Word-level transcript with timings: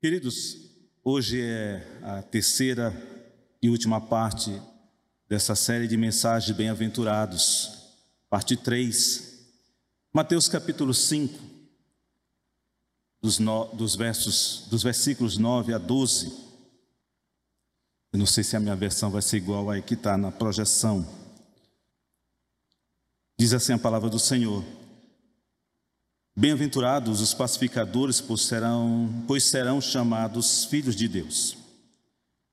Queridos, 0.00 0.56
hoje 1.02 1.42
é 1.42 1.84
a 2.04 2.22
terceira 2.22 2.94
e 3.60 3.68
última 3.68 4.00
parte 4.00 4.62
dessa 5.28 5.56
série 5.56 5.88
de 5.88 5.96
mensagens 5.96 6.56
bem-aventurados, 6.56 7.96
parte 8.30 8.56
3. 8.56 9.44
Mateus 10.12 10.46
capítulo 10.46 10.94
5, 10.94 11.36
dos, 13.20 13.40
no, 13.40 13.64
dos, 13.74 13.96
versos, 13.96 14.68
dos 14.70 14.84
versículos 14.84 15.36
9 15.36 15.74
a 15.74 15.78
12. 15.78 16.28
Eu 18.12 18.20
não 18.20 18.26
sei 18.26 18.44
se 18.44 18.54
a 18.54 18.60
minha 18.60 18.76
versão 18.76 19.10
vai 19.10 19.20
ser 19.20 19.38
igual 19.38 19.68
aí 19.68 19.82
que 19.82 19.94
está 19.94 20.16
na 20.16 20.30
projeção. 20.30 21.04
Diz 23.36 23.52
assim 23.52 23.72
a 23.72 23.78
palavra 23.78 24.08
do 24.08 24.20
Senhor. 24.20 24.64
Bem-aventurados 26.38 27.20
os 27.20 27.34
pacificadores, 27.34 28.20
pois 28.20 28.42
serão, 28.42 29.24
pois 29.26 29.42
serão 29.42 29.80
chamados 29.80 30.66
filhos 30.66 30.94
de 30.94 31.08
Deus. 31.08 31.58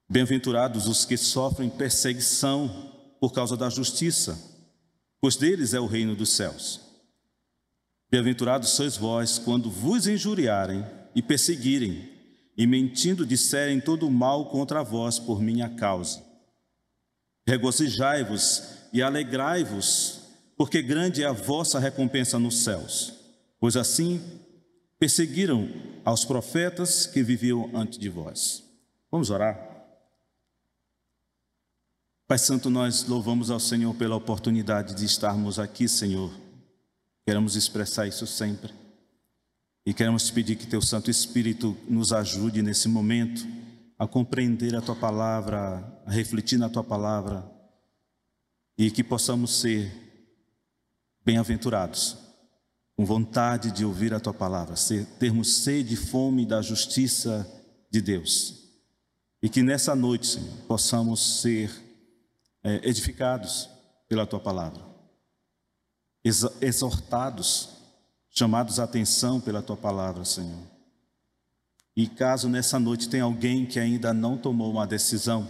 Bem-aventurados 0.09 0.87
os 0.87 1.05
que 1.05 1.15
sofrem 1.15 1.69
perseguição 1.69 2.91
por 3.19 3.31
causa 3.31 3.55
da 3.55 3.69
justiça, 3.69 4.39
pois 5.21 5.35
deles 5.35 5.75
é 5.75 5.79
o 5.79 5.85
reino 5.85 6.15
dos 6.15 6.31
céus. 6.31 6.81
Bem-aventurados 8.09 8.69
sois 8.69 8.97
vós 8.97 9.37
quando 9.37 9.69
vos 9.69 10.07
injuriarem 10.07 10.83
e 11.13 11.21
perseguirem, 11.21 12.09
e 12.57 12.65
mentindo 12.65 13.23
disserem 13.23 13.79
todo 13.79 14.07
o 14.07 14.11
mal 14.11 14.49
contra 14.49 14.81
vós 14.81 15.19
por 15.19 15.39
minha 15.39 15.69
causa. 15.69 16.25
Regozijai-vos 17.47 18.63
e 18.91 19.03
alegrai-vos, 19.03 20.21
porque 20.57 20.81
grande 20.81 21.21
é 21.21 21.27
a 21.27 21.31
vossa 21.31 21.77
recompensa 21.77 22.39
nos 22.39 22.63
céus 22.63 23.14
pois 23.65 23.75
assim 23.75 24.21
perseguiram 24.99 25.67
aos 26.03 26.23
profetas 26.23 27.07
que 27.07 27.23
viviam 27.23 27.75
antes 27.75 27.97
de 27.97 28.09
vós. 28.09 28.63
Vamos 29.09 29.31
orar? 29.31 29.59
Pai 32.27 32.37
Santo, 32.37 32.69
nós 32.69 33.07
louvamos 33.07 33.49
ao 33.49 33.59
Senhor 33.59 33.91
pela 33.95 34.15
oportunidade 34.15 34.93
de 34.93 35.03
estarmos 35.03 35.57
aqui, 35.57 35.87
Senhor. 35.87 36.31
Queremos 37.25 37.55
expressar 37.55 38.05
isso 38.05 38.27
sempre. 38.27 38.71
E 39.83 39.95
queremos 39.95 40.29
pedir 40.29 40.57
que 40.57 40.67
Teu 40.67 40.79
Santo 40.79 41.09
Espírito 41.09 41.75
nos 41.89 42.13
ajude 42.13 42.61
nesse 42.61 42.87
momento 42.87 43.47
a 43.97 44.05
compreender 44.05 44.75
a 44.75 44.81
Tua 44.81 44.95
palavra, 44.95 46.01
a 46.05 46.11
refletir 46.11 46.59
na 46.59 46.69
Tua 46.69 46.83
palavra 46.83 47.51
e 48.77 48.91
que 48.91 49.03
possamos 49.03 49.59
ser 49.59 49.91
bem-aventurados 51.25 52.24
com 52.95 53.05
vontade 53.05 53.71
de 53.71 53.83
ouvir 53.83 54.13
a 54.13 54.19
tua 54.19 54.33
palavra, 54.33 54.75
termos 55.19 55.57
sede 55.57 55.95
e 55.95 55.97
fome 55.97 56.45
da 56.45 56.61
justiça 56.61 57.45
de 57.91 58.01
Deus. 58.01 58.65
E 59.41 59.49
que 59.49 59.61
nessa 59.61 59.95
noite, 59.95 60.27
Senhor, 60.27 60.57
possamos 60.67 61.41
ser 61.41 61.69
é, 62.63 62.87
edificados 62.87 63.69
pela 64.07 64.25
tua 64.25 64.39
palavra, 64.39 64.81
exortados, 66.61 67.69
chamados 68.31 68.79
a 68.79 68.85
atenção 68.85 69.39
pela 69.41 69.61
tua 69.61 69.77
palavra, 69.77 70.23
Senhor. 70.23 70.63
E 71.95 72.07
caso 72.07 72.49
nessa 72.49 72.79
noite 72.79 73.07
tenha 73.07 73.23
alguém 73.23 73.65
que 73.65 73.79
ainda 73.79 74.13
não 74.13 74.37
tomou 74.37 74.71
uma 74.71 74.87
decisão 74.87 75.49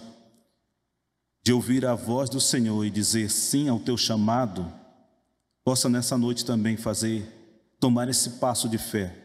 de 1.42 1.54
ouvir 1.54 1.86
a 1.86 1.96
voz 1.96 2.30
do 2.30 2.42
Senhor 2.42 2.84
e 2.84 2.90
dizer 2.90 3.30
sim 3.30 3.70
ao 3.70 3.80
teu 3.80 3.96
chamado, 3.96 4.72
possa 5.66 5.90
nessa 5.90 6.16
noite 6.16 6.46
também 6.46 6.78
fazer 6.78 7.28
tomar 7.80 8.08
esse 8.08 8.30
passo 8.32 8.70
de 8.70 8.78
fé 8.78 9.18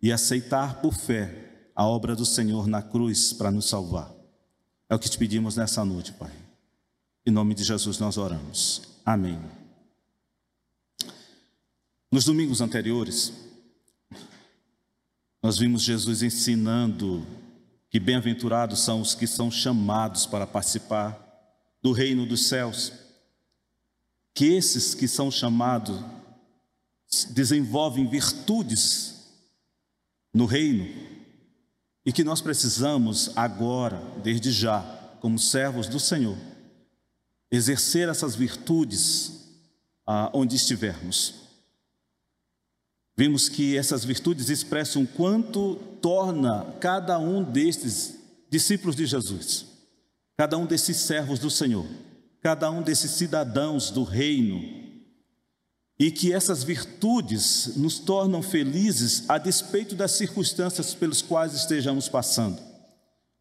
e 0.00 0.12
aceitar 0.12 0.80
por 0.80 0.94
fé 0.94 1.70
a 1.74 1.84
obra 1.84 2.14
do 2.14 2.24
Senhor 2.24 2.68
na 2.68 2.80
cruz 2.80 3.32
para 3.32 3.50
nos 3.50 3.68
salvar. 3.68 4.14
É 4.88 4.94
o 4.94 4.98
que 4.98 5.10
te 5.10 5.18
pedimos 5.18 5.56
nessa 5.56 5.84
noite, 5.84 6.12
Pai. 6.12 6.32
Em 7.26 7.32
nome 7.32 7.52
de 7.52 7.64
Jesus 7.64 7.98
nós 7.98 8.16
oramos. 8.16 8.82
Amém. 9.04 9.40
Nos 12.10 12.24
domingos 12.24 12.60
anteriores, 12.60 13.32
nós 15.42 15.58
vimos 15.58 15.82
Jesus 15.82 16.22
ensinando 16.22 17.26
que 17.90 17.98
bem-aventurados 17.98 18.78
são 18.78 19.00
os 19.00 19.16
que 19.16 19.26
são 19.26 19.50
chamados 19.50 20.26
para 20.26 20.46
participar 20.46 21.18
do 21.82 21.90
reino 21.90 22.24
dos 22.24 22.46
céus. 22.46 23.07
Que 24.34 24.54
esses 24.54 24.94
que 24.94 25.08
são 25.08 25.30
chamados 25.30 25.98
desenvolvem 27.30 28.06
virtudes 28.06 29.14
no 30.32 30.46
reino 30.46 31.08
e 32.04 32.12
que 32.12 32.24
nós 32.24 32.40
precisamos 32.40 33.30
agora, 33.36 34.00
desde 34.22 34.50
já, 34.50 34.80
como 35.20 35.38
servos 35.38 35.88
do 35.88 36.00
Senhor, 36.00 36.36
exercer 37.50 38.08
essas 38.08 38.34
virtudes 38.34 39.48
ah, 40.06 40.30
onde 40.32 40.56
estivermos. 40.56 41.34
Vimos 43.16 43.48
que 43.48 43.76
essas 43.76 44.04
virtudes 44.04 44.48
expressam 44.48 45.04
quanto 45.04 45.74
torna 46.00 46.72
cada 46.80 47.18
um 47.18 47.42
destes 47.42 48.14
discípulos 48.48 48.94
de 48.94 49.04
Jesus, 49.04 49.66
cada 50.36 50.56
um 50.56 50.64
desses 50.64 50.96
servos 50.98 51.38
do 51.38 51.50
Senhor, 51.50 51.86
cada 52.42 52.70
um 52.70 52.82
desses 52.82 53.12
cidadãos 53.12 53.90
do 53.90 54.04
reino, 54.04 54.78
e 55.98 56.10
que 56.12 56.32
essas 56.32 56.62
virtudes 56.62 57.76
nos 57.76 57.98
tornam 57.98 58.40
felizes 58.40 59.28
a 59.28 59.36
despeito 59.36 59.96
das 59.96 60.12
circunstâncias 60.12 60.94
pelas 60.94 61.20
quais 61.20 61.54
estejamos 61.54 62.08
passando. 62.08 62.62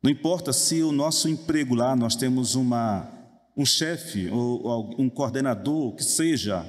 Não 0.02 0.10
importa 0.10 0.52
se 0.52 0.82
o 0.82 0.92
nosso 0.92 1.30
emprego 1.30 1.76
lá 1.76 1.96
nós 1.96 2.16
temos 2.16 2.56
uma, 2.56 3.12
um 3.56 3.66
chefe 3.66 4.30
ou 4.30 4.96
um 5.00 5.10
coordenador 5.10 5.96
que 5.96 6.04
seja 6.04 6.66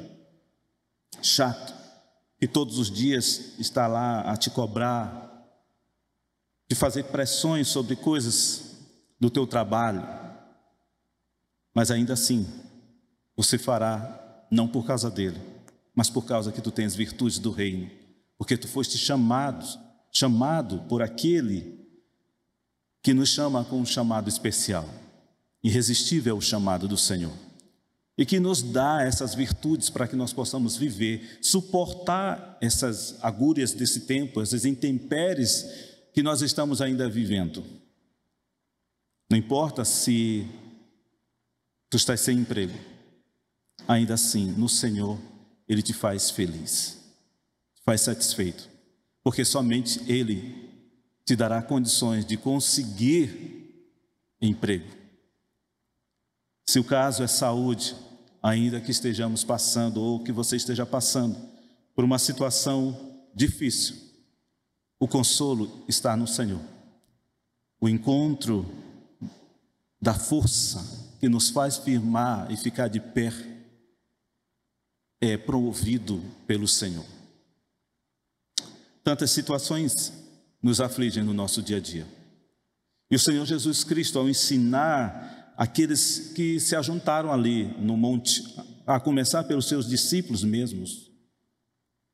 chato, 1.22 1.74
que 2.38 2.46
todos 2.46 2.78
os 2.78 2.90
dias 2.90 3.54
está 3.58 3.86
lá 3.86 4.20
a 4.22 4.36
te 4.36 4.50
cobrar, 4.50 5.26
de 6.68 6.74
fazer 6.74 7.04
pressões 7.04 7.68
sobre 7.68 7.96
coisas 7.96 8.76
do 9.18 9.30
teu 9.30 9.46
trabalho, 9.46 10.06
mas 11.78 11.92
ainda 11.92 12.14
assim 12.14 12.44
você 13.36 13.56
fará 13.56 14.44
não 14.50 14.66
por 14.66 14.84
causa 14.84 15.08
dele, 15.08 15.40
mas 15.94 16.10
por 16.10 16.26
causa 16.26 16.50
que 16.50 16.60
tu 16.60 16.72
tens 16.72 16.92
virtudes 16.92 17.38
do 17.38 17.52
reino, 17.52 17.88
porque 18.36 18.56
tu 18.56 18.66
foste 18.66 18.98
chamado, 18.98 19.64
chamado 20.10 20.80
por 20.88 21.02
aquele 21.02 21.78
que 23.00 23.14
nos 23.14 23.28
chama 23.28 23.64
com 23.64 23.78
um 23.78 23.86
chamado 23.86 24.28
especial. 24.28 24.88
Irresistível 25.62 26.34
é 26.34 26.36
o 26.36 26.40
chamado 26.40 26.88
do 26.88 26.96
Senhor. 26.96 27.32
E 28.18 28.26
que 28.26 28.40
nos 28.40 28.60
dá 28.60 29.04
essas 29.04 29.32
virtudes 29.36 29.88
para 29.88 30.08
que 30.08 30.16
nós 30.16 30.32
possamos 30.32 30.76
viver, 30.76 31.38
suportar 31.40 32.58
essas 32.60 33.22
agúrias 33.22 33.72
desse 33.72 34.00
tempo, 34.00 34.42
essas 34.42 34.64
intempéries 34.64 35.64
que 36.12 36.24
nós 36.24 36.42
estamos 36.42 36.82
ainda 36.82 37.08
vivendo. 37.08 37.62
Não 39.30 39.38
importa 39.38 39.84
se 39.84 40.44
tu 41.90 41.96
estás 41.96 42.20
sem 42.20 42.38
emprego, 42.38 42.78
ainda 43.86 44.14
assim, 44.14 44.46
no 44.52 44.68
Senhor, 44.68 45.18
ele 45.68 45.82
te 45.82 45.92
faz 45.92 46.30
feliz, 46.30 46.98
te 47.74 47.82
faz 47.84 48.00
satisfeito, 48.02 48.68
porque 49.22 49.44
somente 49.44 50.00
Ele 50.10 50.68
te 51.24 51.36
dará 51.36 51.60
condições 51.60 52.24
de 52.24 52.38
conseguir 52.38 53.86
emprego. 54.40 54.88
Se 56.66 56.78
o 56.78 56.84
caso 56.84 57.22
é 57.22 57.26
saúde, 57.26 57.94
ainda 58.42 58.80
que 58.80 58.90
estejamos 58.90 59.44
passando 59.44 60.00
ou 60.00 60.24
que 60.24 60.32
você 60.32 60.56
esteja 60.56 60.86
passando 60.86 61.36
por 61.94 62.04
uma 62.04 62.18
situação 62.18 63.26
difícil, 63.34 63.96
o 64.98 65.06
consolo 65.06 65.84
está 65.86 66.16
no 66.16 66.26
Senhor. 66.26 66.60
O 67.78 67.88
encontro 67.88 68.66
da 70.00 70.14
força 70.14 70.97
que 71.18 71.28
nos 71.28 71.50
faz 71.50 71.78
firmar 71.78 72.50
e 72.50 72.56
ficar 72.56 72.88
de 72.88 73.00
pé 73.00 73.32
é 75.20 75.36
promovido 75.36 76.22
pelo 76.46 76.68
Senhor. 76.68 77.04
Tantas 79.02 79.30
situações 79.30 80.12
nos 80.62 80.80
afligem 80.80 81.24
no 81.24 81.32
nosso 81.32 81.62
dia 81.62 81.78
a 81.78 81.80
dia. 81.80 82.06
E 83.10 83.16
o 83.16 83.18
Senhor 83.18 83.44
Jesus 83.46 83.82
Cristo, 83.82 84.18
ao 84.18 84.28
ensinar 84.28 85.54
aqueles 85.56 86.32
que 86.34 86.60
se 86.60 86.76
ajuntaram 86.76 87.32
ali 87.32 87.64
no 87.78 87.96
monte, 87.96 88.44
a 88.86 89.00
começar 89.00 89.44
pelos 89.44 89.66
seus 89.66 89.88
discípulos 89.88 90.44
mesmos, 90.44 91.10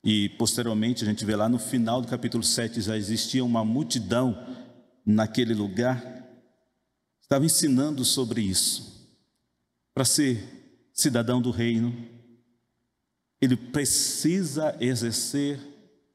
e 0.03 0.29
posteriormente 0.29 1.03
a 1.03 1.07
gente 1.07 1.25
vê 1.25 1.35
lá 1.35 1.49
no 1.49 1.59
final 1.59 2.01
do 2.01 2.07
capítulo 2.07 2.43
7 2.43 2.79
já 2.79 2.95
existia 2.95 3.43
uma 3.43 3.65
multidão 3.65 4.37
naquele 5.05 5.53
lugar, 5.53 6.23
estava 7.21 7.43
ensinando 7.43 8.05
sobre 8.05 8.41
isso. 8.41 8.94
Para 9.95 10.03
ser 10.03 10.89
cidadão 10.93 11.41
do 11.41 11.51
reino, 11.51 11.95
ele 13.39 13.55
precisa 13.55 14.75
exercer 14.79 15.57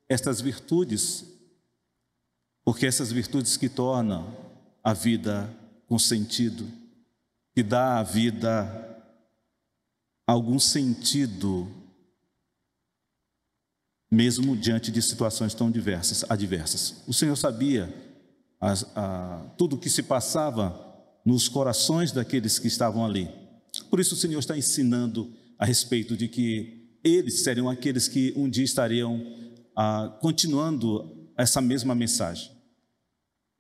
estas 0.07 0.41
virtudes, 0.41 1.25
Porque 2.63 2.87
essas 2.87 3.11
virtudes 3.11 3.57
que 3.57 3.71
tornam 3.71 4.37
a 4.85 4.93
vida 4.93 5.51
com 5.87 5.99
sentido, 5.99 6.71
que 7.55 7.63
dá 7.63 7.99
à 7.99 8.03
vida 8.03 8.87
algum 10.27 10.59
sentido, 10.59 11.67
mesmo 14.11 14.55
diante 14.55 14.93
de 14.93 15.01
situações 15.01 15.55
tão 15.55 15.71
diversas, 15.71 16.25
adversas. 16.31 17.03
O 17.09 17.15
Senhor 17.15 17.35
sabia 17.35 17.93
as, 18.61 18.85
a, 18.95 19.55
tudo 19.57 19.77
o 19.77 19.79
que 19.79 19.89
se 19.89 20.03
passava 20.03 20.79
nos 21.25 21.49
corações 21.49 22.13
daqueles 22.13 22.59
que 22.59 22.69
estavam 22.69 23.05
ali. 23.05 23.40
Por 23.91 23.99
isso 23.99 24.15
o 24.15 24.19
Senhor 24.19 24.39
está 24.39 24.57
ensinando 24.57 25.35
a 25.59 25.67
respeito 25.67 26.17
de 26.17 26.29
que 26.29 26.97
eles 27.03 27.43
seriam 27.43 27.69
aqueles 27.69 28.07
que 28.07 28.33
um 28.37 28.49
dia 28.49 28.65
estariam 28.65 29.21
ah, 29.77 30.17
continuando 30.21 31.29
essa 31.37 31.61
mesma 31.61 31.95
mensagem. 31.95 32.51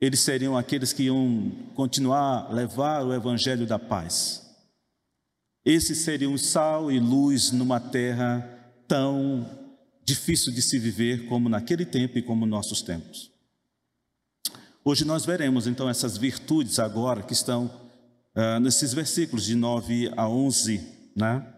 Eles 0.00 0.20
seriam 0.20 0.56
aqueles 0.56 0.92
que 0.92 1.04
iam 1.04 1.50
continuar 1.74 2.46
a 2.46 2.52
levar 2.52 3.04
o 3.04 3.12
evangelho 3.12 3.66
da 3.66 3.78
paz. 3.78 4.46
Esses 5.64 5.98
seriam 5.98 6.38
sal 6.38 6.90
e 6.90 6.98
luz 6.98 7.50
numa 7.50 7.80
terra 7.80 8.48
tão 8.86 9.46
difícil 10.04 10.52
de 10.52 10.62
se 10.62 10.78
viver 10.78 11.26
como 11.26 11.48
naquele 11.48 11.84
tempo 11.84 12.16
e 12.16 12.22
como 12.22 12.46
nossos 12.46 12.82
tempos. 12.82 13.30
Hoje 14.82 15.04
nós 15.04 15.26
veremos 15.26 15.66
então 15.66 15.88
essas 15.88 16.16
virtudes 16.16 16.78
agora 16.78 17.22
que 17.22 17.34
estão 17.34 17.89
uh, 18.34 18.60
nesses 18.60 18.92
versículos 18.92 19.44
de 19.44 19.54
9 19.54 20.12
a 20.16 20.28
11, 20.28 20.80
né? 21.16 21.54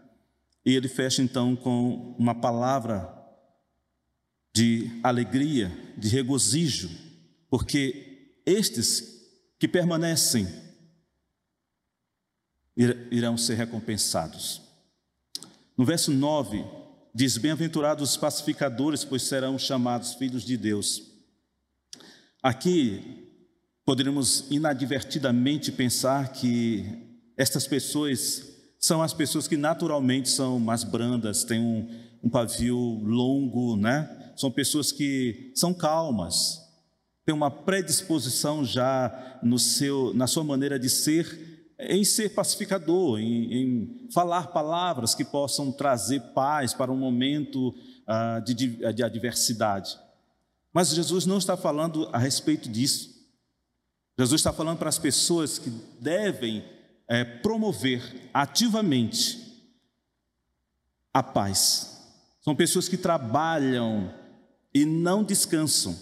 E 0.64 0.74
ele 0.74 0.88
fecha 0.88 1.22
então 1.22 1.56
com 1.56 2.14
uma 2.18 2.34
palavra 2.34 3.12
de 4.54 5.00
alegria, 5.02 5.70
de 5.96 6.08
regozijo, 6.08 6.90
porque 7.50 8.40
estes 8.46 9.20
que 9.58 9.66
permanecem 9.66 10.46
irão 13.10 13.36
ser 13.36 13.54
recompensados. 13.54 14.62
No 15.76 15.84
verso 15.84 16.10
9, 16.12 16.64
diz: 17.14 17.36
Bem-aventurados 17.36 18.10
os 18.10 18.16
pacificadores, 18.16 19.04
pois 19.04 19.22
serão 19.22 19.58
chamados 19.58 20.14
filhos 20.14 20.44
de 20.44 20.56
Deus. 20.56 21.02
Aqui 22.42 23.21
poderíamos 23.84 24.46
inadvertidamente 24.50 25.72
pensar 25.72 26.32
que 26.32 26.84
estas 27.36 27.66
pessoas 27.66 28.52
são 28.78 29.02
as 29.02 29.12
pessoas 29.12 29.46
que 29.46 29.56
naturalmente 29.56 30.28
são 30.28 30.58
mais 30.58 30.84
brandas, 30.84 31.44
têm 31.44 31.60
um, 31.60 31.88
um 32.24 32.30
pavio 32.30 32.76
longo, 33.04 33.76
né? 33.76 34.32
São 34.36 34.50
pessoas 34.50 34.90
que 34.90 35.52
são 35.54 35.72
calmas, 35.72 36.60
têm 37.24 37.34
uma 37.34 37.50
predisposição 37.50 38.64
já 38.64 39.38
no 39.42 39.58
seu, 39.58 40.12
na 40.14 40.26
sua 40.26 40.42
maneira 40.42 40.78
de 40.78 40.88
ser, 40.88 41.72
em 41.78 42.04
ser 42.04 42.30
pacificador, 42.30 43.18
em, 43.18 43.54
em 43.54 44.08
falar 44.12 44.48
palavras 44.48 45.14
que 45.14 45.24
possam 45.24 45.70
trazer 45.70 46.20
paz 46.34 46.74
para 46.74 46.90
um 46.90 46.96
momento 46.96 47.68
uh, 47.68 48.42
de, 48.44 48.92
de 48.92 49.02
adversidade. 49.02 49.96
Mas 50.72 50.94
Jesus 50.94 51.26
não 51.26 51.38
está 51.38 51.56
falando 51.56 52.08
a 52.12 52.18
respeito 52.18 52.68
disso. 52.68 53.11
Jesus 54.18 54.40
está 54.40 54.52
falando 54.52 54.78
para 54.78 54.88
as 54.88 54.98
pessoas 54.98 55.58
que 55.58 55.70
devem 56.00 56.64
é, 57.08 57.24
promover 57.24 58.30
ativamente 58.32 59.42
a 61.12 61.22
paz. 61.22 62.00
São 62.40 62.54
pessoas 62.54 62.88
que 62.88 62.96
trabalham 62.96 64.12
e 64.74 64.84
não 64.84 65.22
descansam 65.22 65.96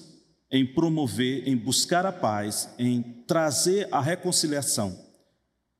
em 0.50 0.66
promover, 0.66 1.46
em 1.46 1.56
buscar 1.56 2.04
a 2.04 2.12
paz, 2.12 2.70
em 2.78 3.02
trazer 3.26 3.88
a 3.92 4.00
reconciliação. 4.00 4.98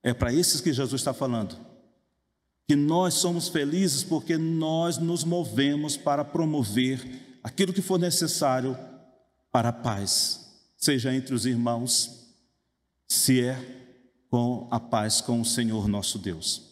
É 0.03 0.15
para 0.15 0.33
esses 0.33 0.61
que 0.61 0.73
Jesus 0.73 1.01
está 1.01 1.13
falando. 1.13 1.57
Que 2.69 2.77
nós 2.77 3.15
somos 3.15 3.49
felizes 3.49 4.05
porque 4.05 4.37
nós 4.37 4.99
nos 4.99 5.25
movemos 5.25 5.97
para 5.97 6.25
promover 6.25 7.39
aquilo 7.43 7.73
que 7.73 7.83
for 7.83 7.99
necessário 7.99 8.79
para 9.51 9.71
a 9.71 9.73
paz, 9.73 10.49
seja 10.77 11.13
entre 11.13 11.35
os 11.35 11.45
irmãos, 11.45 12.20
se 13.11 13.43
é 13.43 13.59
com 14.31 14.69
a 14.71 14.79
paz 14.79 15.21
com 15.21 15.41
o 15.41 15.45
Senhor 15.45 15.89
nosso 15.89 16.17
Deus. 16.17 16.63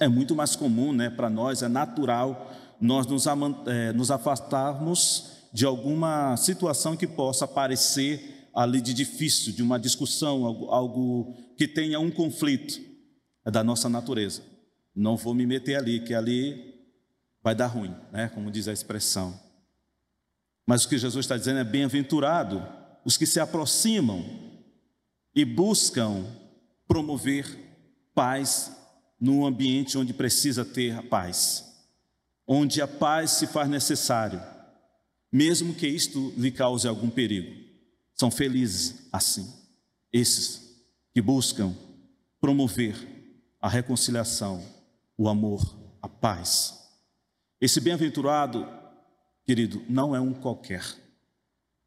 É 0.00 0.08
muito 0.08 0.34
mais 0.34 0.56
comum, 0.56 0.92
né, 0.92 1.08
para 1.08 1.30
nós, 1.30 1.62
é 1.62 1.68
natural 1.68 2.52
nós 2.80 3.06
nos, 3.06 3.26
é, 3.68 3.92
nos 3.92 4.10
afastarmos 4.10 5.30
de 5.52 5.64
alguma 5.64 6.36
situação 6.36 6.96
que 6.96 7.06
possa 7.06 7.46
parecer 7.46 8.50
ali 8.52 8.80
de 8.80 8.92
difícil, 8.92 9.52
de 9.52 9.62
uma 9.62 9.78
discussão, 9.78 10.44
algo, 10.44 10.66
algo 10.66 11.36
que 11.56 11.68
tenha 11.68 12.00
um 12.00 12.10
conflito. 12.10 12.84
É 13.44 13.50
da 13.50 13.62
nossa 13.62 13.88
natureza. 13.88 14.42
Não 14.94 15.16
vou 15.16 15.32
me 15.32 15.46
meter 15.46 15.76
ali, 15.76 16.00
que 16.00 16.12
ali 16.12 16.74
vai 17.40 17.54
dar 17.54 17.68
ruim, 17.68 17.94
né? 18.12 18.28
como 18.34 18.50
diz 18.50 18.66
a 18.66 18.72
expressão. 18.72 19.38
Mas 20.66 20.84
o 20.84 20.88
que 20.88 20.98
Jesus 20.98 21.24
está 21.24 21.36
dizendo 21.36 21.60
é 21.60 21.64
bem-aventurado 21.64 22.66
os 23.04 23.16
que 23.16 23.24
se 23.24 23.38
aproximam 23.38 24.45
e 25.36 25.44
buscam 25.44 26.26
promover 26.88 27.46
paz 28.14 28.72
num 29.20 29.46
ambiente 29.46 29.96
onde 29.96 30.12
precisa 30.12 30.64
ter 30.64 31.02
paz, 31.08 31.64
onde 32.44 32.82
a 32.82 32.88
paz 32.88 33.32
se 33.32 33.46
faz 33.46 33.68
necessário, 33.68 34.42
mesmo 35.30 35.74
que 35.74 35.86
isto 35.86 36.32
lhe 36.36 36.50
cause 36.50 36.88
algum 36.88 37.10
perigo. 37.10 37.54
São 38.14 38.30
felizes 38.30 39.06
assim, 39.12 39.52
esses 40.12 40.82
que 41.12 41.20
buscam 41.20 41.76
promover 42.40 42.96
a 43.60 43.68
reconciliação, 43.68 44.64
o 45.16 45.28
amor, 45.28 45.78
a 46.00 46.08
paz. 46.08 46.74
Esse 47.60 47.80
bem-aventurado 47.80 48.66
Querido, 49.46 49.80
não 49.88 50.14
é 50.14 50.20
um 50.20 50.34
qualquer. 50.34 50.84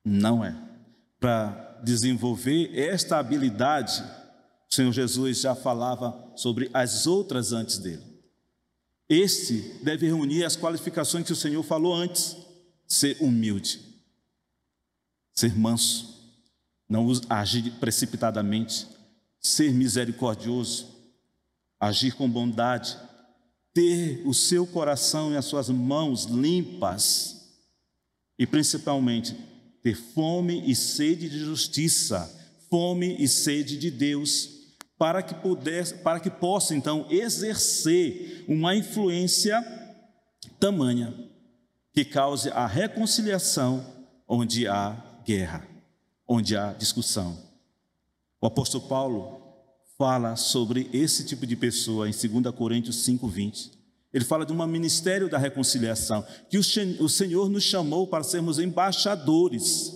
Não 0.04 0.46
é. 0.46 0.56
Para 1.20 1.69
desenvolver 1.84 2.78
esta 2.78 3.18
habilidade, 3.18 4.04
o 4.70 4.74
Senhor 4.74 4.92
Jesus 4.92 5.42
já 5.42 5.56
falava 5.56 6.32
sobre 6.36 6.70
as 6.74 7.08
outras 7.08 7.52
antes 7.54 7.78
dele. 7.78 8.04
Este 9.08 9.60
deve 9.84 10.06
reunir 10.06 10.44
as 10.44 10.56
qualificações 10.56 11.26
que 11.26 11.34
o 11.34 11.36
Senhor 11.36 11.64
falou 11.64 11.96
antes: 11.96 12.38
ser 12.88 13.18
humilde, 13.20 13.80
ser 15.34 15.58
manso, 15.58 16.34
não 16.88 17.08
agir 17.30 17.72
precipitadamente, 17.80 18.88
ser 19.40 19.74
misericordioso, 19.74 20.88
agir 21.80 22.14
com 22.14 22.30
bondade, 22.30 22.98
ter 23.74 24.22
o 24.28 24.34
seu 24.34 24.68
coração 24.68 25.32
e 25.32 25.38
as 25.38 25.46
suas 25.46 25.70
mãos 25.70 26.26
limpas 26.26 27.40
e 28.38 28.48
principalmente 28.48 29.36
ter 29.82 29.96
fome 29.96 30.70
e 30.70 30.76
sede 30.76 31.30
de 31.30 31.40
justiça, 31.40 32.30
fome 32.70 33.16
e 33.20 33.28
sede 33.28 33.78
de 33.78 33.90
Deus, 33.90 34.50
para 34.98 35.24
que 35.24 35.34
pudesse, 35.34 35.96
para 35.96 36.20
que 36.20 36.30
possa 36.30 36.76
então 36.76 37.08
exercer 37.10 38.46
uma 38.48 38.76
influência 38.76 39.62
tamanha 40.60 41.14
que 41.94 42.04
cause 42.04 42.50
a 42.50 42.68
reconciliação 42.68 43.86
onde 44.28 44.68
há 44.68 45.22
guerra, 45.26 45.68
onde 46.28 46.56
há 46.56 46.74
discussão. 46.74 47.38
O 48.42 48.48
apóstolo 48.48 48.88
Paulo 48.88 49.42
fala 49.98 50.36
sobre 50.36 50.90
esse 50.94 51.26
tipo 51.26 51.46
de 51.46 51.56
pessoa 51.56 52.08
em 52.08 52.12
2 52.12 52.54
Coríntios 52.56 53.04
5:20. 53.06 53.79
Ele 54.14 54.26
fala 54.26 54.46
de 54.46 54.52
um 54.52 54.68
ministério 54.68 55.30
da 55.30 55.38
reconciliação, 55.38 56.26
que 56.50 56.58
o 56.58 57.10
Senhor 57.10 57.50
nos 57.50 57.64
chamou 57.64 58.08
para 58.08 58.24
sermos 58.24 58.58
embaixadores 58.58 59.94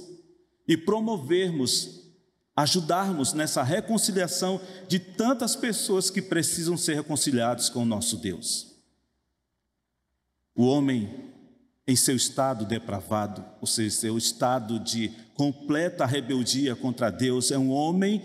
e 0.67 0.77
promovermos, 0.77 2.11
ajudarmos 2.55 3.33
nessa 3.33 3.63
reconciliação 3.63 4.61
de 4.87 4.99
tantas 4.99 5.55
pessoas 5.55 6.11
que 6.11 6.21
precisam 6.21 6.77
ser 6.77 6.93
reconciliadas 6.93 7.69
com 7.69 7.81
o 7.81 7.85
nosso 7.85 8.17
Deus. 8.17 8.71
O 10.55 10.67
homem, 10.67 11.31
em 11.87 11.95
seu 11.95 12.15
estado 12.15 12.65
depravado, 12.65 13.43
ou 13.59 13.65
seja, 13.65 13.95
seu 13.95 14.15
estado 14.15 14.79
de 14.79 15.09
completa 15.33 16.05
rebeldia 16.05 16.75
contra 16.75 17.09
Deus, 17.09 17.49
é 17.49 17.57
um 17.57 17.71
homem, 17.71 18.21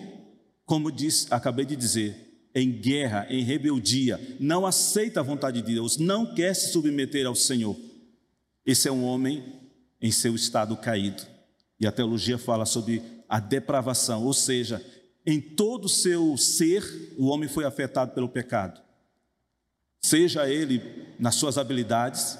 como 0.66 0.92
diz, 0.92 1.26
acabei 1.32 1.64
de 1.64 1.74
dizer, 1.74 2.27
em 2.54 2.70
guerra, 2.72 3.26
em 3.30 3.42
rebeldia, 3.42 4.36
não 4.40 4.66
aceita 4.66 5.20
a 5.20 5.22
vontade 5.22 5.62
de 5.62 5.74
Deus, 5.74 5.96
não 5.96 6.34
quer 6.34 6.54
se 6.54 6.72
submeter 6.72 7.26
ao 7.26 7.34
Senhor. 7.34 7.76
Esse 8.64 8.88
é 8.88 8.92
um 8.92 9.04
homem 9.04 9.44
em 10.00 10.10
seu 10.10 10.34
estado 10.34 10.76
caído. 10.76 11.22
E 11.80 11.86
a 11.86 11.92
teologia 11.92 12.38
fala 12.38 12.66
sobre 12.66 13.02
a 13.28 13.38
depravação, 13.38 14.24
ou 14.24 14.32
seja, 14.32 14.84
em 15.24 15.40
todo 15.40 15.84
o 15.84 15.88
seu 15.88 16.36
ser, 16.36 17.14
o 17.18 17.26
homem 17.26 17.48
foi 17.48 17.64
afetado 17.64 18.12
pelo 18.12 18.28
pecado. 18.28 18.80
Seja 20.00 20.48
ele 20.48 20.82
nas 21.18 21.34
suas 21.34 21.58
habilidades, 21.58 22.38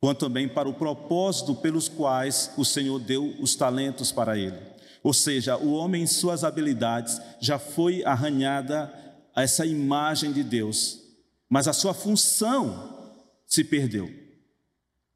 quanto 0.00 0.20
também 0.20 0.48
para 0.48 0.68
o 0.68 0.74
propósito 0.74 1.54
pelos 1.54 1.88
quais 1.88 2.52
o 2.56 2.64
Senhor 2.64 2.98
deu 2.98 3.34
os 3.40 3.54
talentos 3.54 4.12
para 4.12 4.38
ele. 4.38 4.71
Ou 5.02 5.12
seja, 5.12 5.56
o 5.56 5.72
homem 5.72 6.02
em 6.02 6.06
suas 6.06 6.44
habilidades 6.44 7.20
já 7.40 7.58
foi 7.58 8.04
arranhada 8.04 8.92
a 9.34 9.42
essa 9.42 9.66
imagem 9.66 10.32
de 10.32 10.42
Deus, 10.42 11.00
mas 11.48 11.66
a 11.66 11.72
sua 11.72 11.92
função 11.92 13.12
se 13.46 13.64
perdeu. 13.64 14.10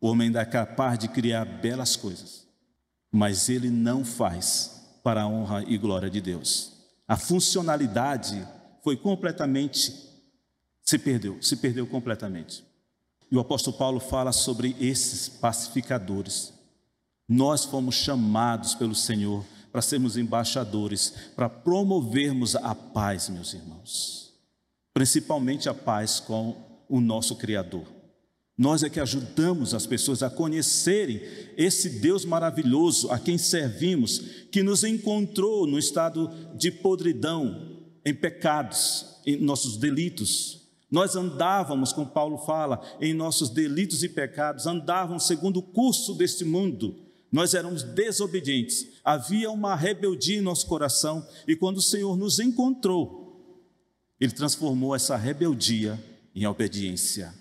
O 0.01 0.09
homem 0.09 0.27
ainda 0.27 0.41
é 0.41 0.45
capaz 0.45 0.99
de 0.99 1.09
criar 1.09 1.45
belas 1.45 1.97
coisas, 1.97 2.47
mas 3.11 3.49
ele 3.49 3.71
não 3.71 4.05
faz 4.05 4.83
para 5.03 5.23
a 5.23 5.29
honra 5.29 5.65
e 5.67 5.79
glória 5.79 6.11
de 6.11 6.21
Deus. 6.21 6.73
A 7.07 7.17
funcionalidade 7.17 8.47
foi 8.83 8.97
completamente 8.97 10.07
se 10.83 10.99
perdeu, 10.99 11.43
se 11.43 11.57
perdeu 11.57 11.87
completamente. 11.87 12.65
E 13.31 13.37
o 13.37 13.41
apóstolo 13.41 13.77
Paulo 13.77 13.99
fala 13.99 14.31
sobre 14.31 14.77
esses 14.81 15.29
pacificadores. 15.29 16.53
Nós 17.29 17.65
fomos 17.65 17.97
chamados 17.97 18.75
pelo 18.75 18.95
Senhor 18.95 19.45
para 19.77 19.83
sermos 19.83 20.17
embaixadores, 20.17 21.13
para 21.37 21.51
promovermos 21.51 22.57
a 22.57 22.75
paz, 22.75 23.29
meus 23.29 23.53
irmãos. 23.53 24.33
Principalmente 24.95 25.69
a 25.69 25.75
paz 25.75 26.19
com 26.19 26.57
o 26.89 26.99
nosso 26.99 27.37
Criador. 27.37 27.85
Nós 28.57 28.83
é 28.83 28.89
que 28.89 28.99
ajudamos 28.99 29.75
as 29.75 29.85
pessoas 29.85 30.23
a 30.23 30.31
conhecerem 30.31 31.21
esse 31.59 31.91
Deus 32.01 32.25
maravilhoso 32.25 33.11
a 33.11 33.19
quem 33.19 33.37
servimos, 33.37 34.19
que 34.51 34.63
nos 34.63 34.83
encontrou 34.83 35.67
no 35.67 35.79
estado 35.79 36.31
de 36.57 36.73
podridão, 36.73 37.85
em 38.03 38.15
pecados, 38.15 39.21
em 39.27 39.37
nossos 39.37 39.77
delitos, 39.77 40.67
nós 40.91 41.17
andávamos, 41.17 41.93
como 41.93 42.07
Paulo 42.07 42.39
fala, 42.39 42.81
em 42.99 43.13
nossos 43.13 43.51
delitos 43.51 44.03
e 44.03 44.09
pecados, 44.09 44.67
andávamos 44.67 45.27
segundo 45.27 45.59
o 45.59 45.63
curso 45.63 46.15
deste 46.15 46.47
mundo. 46.47 47.06
Nós 47.31 47.55
éramos 47.55 47.83
desobedientes, 47.83 48.87
havia 49.05 49.51
uma 49.51 49.75
rebeldia 49.75 50.39
em 50.39 50.43
nosso 50.43 50.67
coração, 50.67 51.27
e 51.47 51.57
quando 51.57 51.79
o 51.79 51.83
Senhor 51.83 52.17
nos 52.17 52.39
encontrou, 52.39 53.63
Ele 54.21 54.33
transformou 54.33 54.95
essa 54.95 55.17
rebeldia 55.17 56.03
em 56.35 56.47
obediência. 56.47 57.35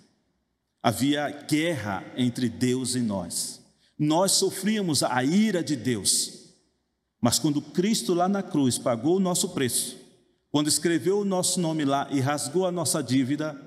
Havia 0.81 1.29
guerra 1.29 2.03
entre 2.17 2.49
Deus 2.49 2.95
e 2.95 2.99
nós. 2.99 3.61
Nós 3.97 4.33
sofríamos 4.33 5.03
a 5.03 5.23
ira 5.23 5.63
de 5.63 5.75
Deus, 5.75 6.53
mas 7.21 7.39
quando 7.39 7.61
Cristo 7.61 8.13
lá 8.13 8.27
na 8.27 8.43
cruz 8.43 8.77
pagou 8.77 9.17
o 9.17 9.19
nosso 9.19 9.49
preço, 9.49 9.97
quando 10.51 10.67
escreveu 10.67 11.19
o 11.19 11.25
nosso 11.25 11.59
nome 11.59 11.83
lá 11.83 12.07
e 12.11 12.19
rasgou 12.19 12.65
a 12.65 12.71
nossa 12.71 13.01
dívida, 13.01 13.59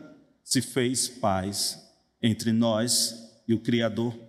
se 0.42 0.62
fez 0.62 1.08
paz 1.08 1.78
entre 2.22 2.52
nós 2.52 3.14
e 3.46 3.54
o 3.54 3.60
Criador. 3.60 4.27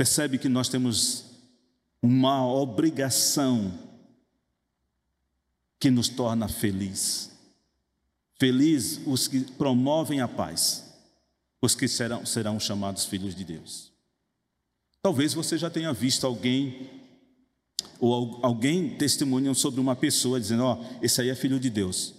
Percebe 0.00 0.38
que 0.38 0.48
nós 0.48 0.70
temos 0.70 1.26
uma 2.00 2.50
obrigação 2.50 3.70
que 5.78 5.90
nos 5.90 6.08
torna 6.08 6.48
feliz. 6.48 7.30
Feliz 8.38 8.98
os 9.06 9.28
que 9.28 9.40
promovem 9.40 10.22
a 10.22 10.26
paz, 10.26 10.90
os 11.60 11.74
que 11.74 11.86
serão, 11.86 12.24
serão 12.24 12.58
chamados 12.58 13.04
filhos 13.04 13.34
de 13.34 13.44
Deus. 13.44 13.92
Talvez 15.02 15.34
você 15.34 15.58
já 15.58 15.68
tenha 15.68 15.92
visto 15.92 16.26
alguém 16.26 16.88
ou 17.98 18.40
alguém 18.42 18.96
testemunham 18.96 19.52
sobre 19.52 19.80
uma 19.80 19.94
pessoa 19.94 20.40
dizendo: 20.40 20.62
Ó, 20.62 20.80
oh, 20.80 21.04
esse 21.04 21.20
aí 21.20 21.28
é 21.28 21.34
filho 21.34 21.60
de 21.60 21.68
Deus. 21.68 22.14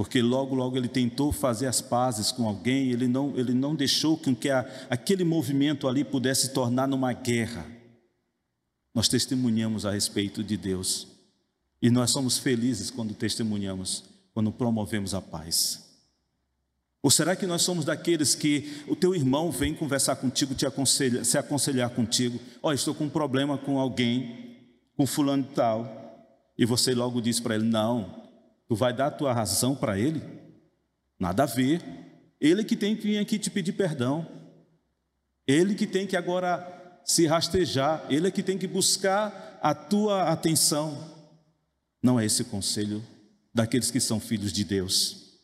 Porque 0.00 0.22
logo, 0.22 0.54
logo 0.54 0.78
ele 0.78 0.88
tentou 0.88 1.30
fazer 1.30 1.66
as 1.66 1.82
pazes 1.82 2.32
com 2.32 2.48
alguém, 2.48 2.90
ele 2.90 3.06
não, 3.06 3.36
ele 3.36 3.52
não 3.52 3.74
deixou 3.74 4.16
que 4.16 4.48
a, 4.48 4.60
aquele 4.88 5.24
movimento 5.24 5.86
ali 5.86 6.04
pudesse 6.04 6.46
se 6.46 6.54
tornar 6.54 6.88
numa 6.88 7.12
guerra. 7.12 7.66
Nós 8.94 9.08
testemunhamos 9.08 9.84
a 9.84 9.90
respeito 9.90 10.42
de 10.42 10.56
Deus. 10.56 11.06
E 11.82 11.90
nós 11.90 12.10
somos 12.12 12.38
felizes 12.38 12.90
quando 12.90 13.12
testemunhamos, 13.12 14.04
quando 14.32 14.50
promovemos 14.50 15.12
a 15.12 15.20
paz. 15.20 15.84
Ou 17.02 17.10
será 17.10 17.36
que 17.36 17.46
nós 17.46 17.60
somos 17.60 17.84
daqueles 17.84 18.34
que 18.34 18.82
o 18.88 18.96
teu 18.96 19.14
irmão 19.14 19.52
vem 19.52 19.74
conversar 19.74 20.16
contigo, 20.16 20.54
te 20.54 20.64
aconselha, 20.64 21.24
se 21.24 21.36
aconselhar 21.36 21.90
contigo? 21.90 22.40
Olha, 22.62 22.74
estou 22.74 22.94
com 22.94 23.04
um 23.04 23.10
problema 23.10 23.58
com 23.58 23.78
alguém, 23.78 24.56
com 24.96 25.06
fulano 25.06 25.46
e 25.50 25.54
tal, 25.54 26.54
e 26.56 26.64
você 26.64 26.94
logo 26.94 27.20
diz 27.20 27.38
para 27.38 27.54
ele: 27.54 27.64
Não, 27.64 28.19
tu 28.70 28.76
vai 28.76 28.92
dar 28.92 29.08
a 29.08 29.10
tua 29.10 29.32
razão 29.32 29.74
para 29.74 29.98
ele? 29.98 30.22
Nada 31.18 31.42
a 31.42 31.46
ver. 31.46 31.82
Ele 32.40 32.62
que 32.62 32.76
tem 32.76 32.94
que 32.94 33.02
vir 33.02 33.18
aqui 33.18 33.36
te 33.36 33.50
pedir 33.50 33.72
perdão. 33.72 34.24
Ele 35.44 35.74
que 35.74 35.88
tem 35.88 36.06
que 36.06 36.16
agora 36.16 37.02
se 37.04 37.26
rastejar. 37.26 38.06
Ele 38.08 38.28
é 38.28 38.30
que 38.30 38.44
tem 38.44 38.56
que 38.56 38.68
buscar 38.68 39.58
a 39.60 39.74
tua 39.74 40.30
atenção. 40.30 40.96
Não 42.00 42.20
é 42.20 42.24
esse 42.24 42.42
o 42.42 42.44
conselho 42.44 43.02
daqueles 43.52 43.90
que 43.90 43.98
são 43.98 44.20
filhos 44.20 44.52
de 44.52 44.62
Deus. 44.62 45.40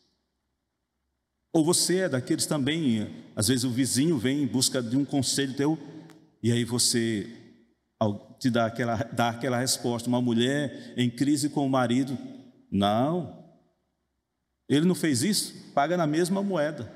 Ou 1.51 1.65
você 1.65 1.97
é 1.97 2.09
daqueles 2.09 2.45
também, 2.45 3.25
às 3.35 3.49
vezes 3.49 3.65
o 3.65 3.69
vizinho 3.69 4.17
vem 4.17 4.41
em 4.43 4.47
busca 4.47 4.81
de 4.81 4.95
um 4.95 5.03
conselho 5.03 5.53
teu, 5.53 5.77
e 6.41 6.49
aí 6.49 6.63
você 6.63 7.29
te 8.39 8.49
dar 8.49 8.67
aquela, 8.67 8.95
dar 9.11 9.29
aquela 9.31 9.59
resposta. 9.59 10.07
Uma 10.07 10.21
mulher 10.21 10.93
em 10.95 11.09
crise 11.09 11.49
com 11.49 11.65
o 11.65 11.69
marido, 11.69 12.17
não. 12.71 13.45
Ele 14.67 14.85
não 14.85 14.95
fez 14.95 15.23
isso? 15.23 15.53
Paga 15.73 15.95
na 15.95 16.05
mesma 16.05 16.43
moeda. 16.43 16.91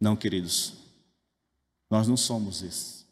Não, 0.00 0.16
queridos, 0.16 0.74
nós 1.90 2.08
não 2.08 2.16
somos 2.16 2.62
esses. 2.62 3.06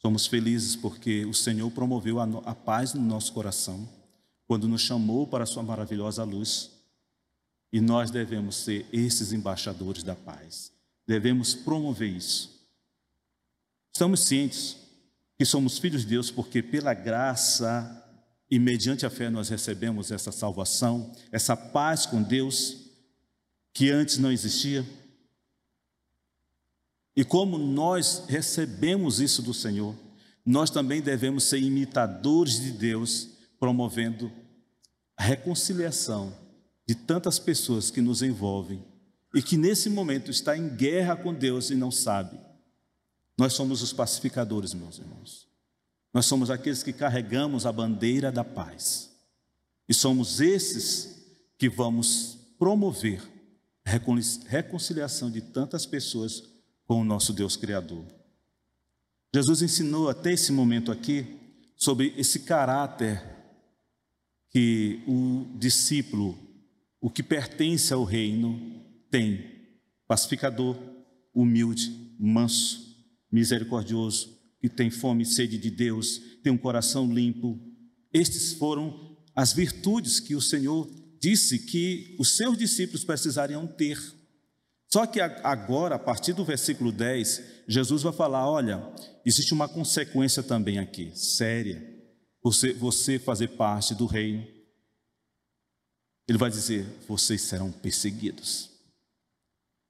Somos 0.00 0.26
felizes 0.26 0.76
porque 0.76 1.24
o 1.24 1.34
Senhor 1.34 1.70
promoveu 1.72 2.20
a, 2.20 2.24
a 2.44 2.54
paz 2.54 2.94
no 2.94 3.02
nosso 3.02 3.32
coração 3.32 3.88
quando 4.46 4.68
nos 4.68 4.80
chamou 4.82 5.26
para 5.26 5.44
a 5.44 5.46
Sua 5.46 5.62
maravilhosa 5.62 6.22
luz. 6.22 6.70
E 7.72 7.80
nós 7.80 8.10
devemos 8.10 8.56
ser 8.56 8.86
esses 8.92 9.32
embaixadores 9.32 10.02
da 10.02 10.14
paz. 10.14 10.72
Devemos 11.06 11.54
promover 11.54 12.08
isso. 12.08 12.58
Estamos 13.92 14.20
cientes 14.20 14.76
que 15.36 15.44
somos 15.44 15.78
filhos 15.78 16.02
de 16.02 16.08
Deus 16.08 16.30
porque 16.30 16.62
pela 16.62 16.94
graça 16.94 18.07
e 18.50 18.58
mediante 18.58 19.04
a 19.04 19.10
fé 19.10 19.28
nós 19.28 19.48
recebemos 19.48 20.10
essa 20.10 20.32
salvação, 20.32 21.12
essa 21.30 21.56
paz 21.56 22.06
com 22.06 22.22
Deus 22.22 22.88
que 23.74 23.90
antes 23.90 24.18
não 24.18 24.32
existia. 24.32 24.84
E 27.14 27.24
como 27.24 27.58
nós 27.58 28.24
recebemos 28.28 29.20
isso 29.20 29.42
do 29.42 29.52
Senhor, 29.52 29.94
nós 30.46 30.70
também 30.70 31.02
devemos 31.02 31.44
ser 31.44 31.60
imitadores 31.60 32.60
de 32.60 32.70
Deus, 32.72 33.28
promovendo 33.58 34.32
a 35.16 35.24
reconciliação 35.24 36.32
de 36.86 36.94
tantas 36.94 37.38
pessoas 37.38 37.90
que 37.90 38.00
nos 38.00 38.22
envolvem 38.22 38.82
e 39.34 39.42
que 39.42 39.58
nesse 39.58 39.90
momento 39.90 40.30
está 40.30 40.56
em 40.56 40.74
guerra 40.74 41.16
com 41.16 41.34
Deus 41.34 41.70
e 41.70 41.74
não 41.74 41.90
sabe. 41.90 42.38
Nós 43.36 43.52
somos 43.52 43.82
os 43.82 43.92
pacificadores, 43.92 44.72
meus 44.72 44.98
irmãos. 44.98 45.47
Nós 46.12 46.26
somos 46.26 46.50
aqueles 46.50 46.82
que 46.82 46.92
carregamos 46.92 47.66
a 47.66 47.72
bandeira 47.72 48.32
da 48.32 48.44
paz. 48.44 49.10
E 49.88 49.94
somos 49.94 50.40
esses 50.40 51.18
que 51.58 51.68
vamos 51.68 52.38
promover 52.58 53.22
a 53.84 53.90
reconciliação 54.48 55.30
de 55.30 55.40
tantas 55.40 55.86
pessoas 55.86 56.42
com 56.84 57.00
o 57.00 57.04
nosso 57.04 57.32
Deus 57.32 57.56
Criador. 57.56 58.04
Jesus 59.34 59.62
ensinou 59.62 60.08
até 60.08 60.32
esse 60.32 60.52
momento 60.52 60.90
aqui 60.90 61.38
sobre 61.76 62.14
esse 62.16 62.40
caráter 62.40 63.22
que 64.50 65.02
o 65.06 65.46
discípulo, 65.58 66.38
o 67.00 67.10
que 67.10 67.22
pertence 67.22 67.92
ao 67.92 68.04
reino, 68.04 68.82
tem: 69.10 69.44
pacificador, 70.06 70.76
humilde, 71.34 72.14
manso, 72.18 72.96
misericordioso, 73.30 74.37
que 74.60 74.68
tem 74.68 74.90
fome 74.90 75.22
e 75.22 75.26
sede 75.26 75.58
de 75.58 75.70
Deus, 75.70 76.20
tem 76.42 76.52
um 76.52 76.58
coração 76.58 77.12
limpo. 77.12 77.58
Estes 78.12 78.52
foram 78.54 79.16
as 79.34 79.52
virtudes 79.52 80.18
que 80.20 80.34
o 80.34 80.40
Senhor 80.40 80.88
disse 81.20 81.58
que 81.58 82.16
os 82.18 82.36
seus 82.36 82.56
discípulos 82.56 83.04
precisariam 83.04 83.66
ter. 83.66 83.98
Só 84.88 85.06
que 85.06 85.20
agora, 85.20 85.96
a 85.96 85.98
partir 85.98 86.32
do 86.32 86.44
versículo 86.44 86.90
10, 86.90 87.42
Jesus 87.68 88.02
vai 88.02 88.12
falar: 88.12 88.48
olha, 88.50 88.82
existe 89.24 89.52
uma 89.52 89.68
consequência 89.68 90.42
também 90.42 90.78
aqui, 90.78 91.12
séria, 91.14 91.86
você, 92.42 92.72
você 92.72 93.18
fazer 93.18 93.48
parte 93.48 93.94
do 93.94 94.06
reino. 94.06 94.46
Ele 96.26 96.38
vai 96.38 96.50
dizer: 96.50 96.86
vocês 97.06 97.42
serão 97.42 97.70
perseguidos. 97.70 98.70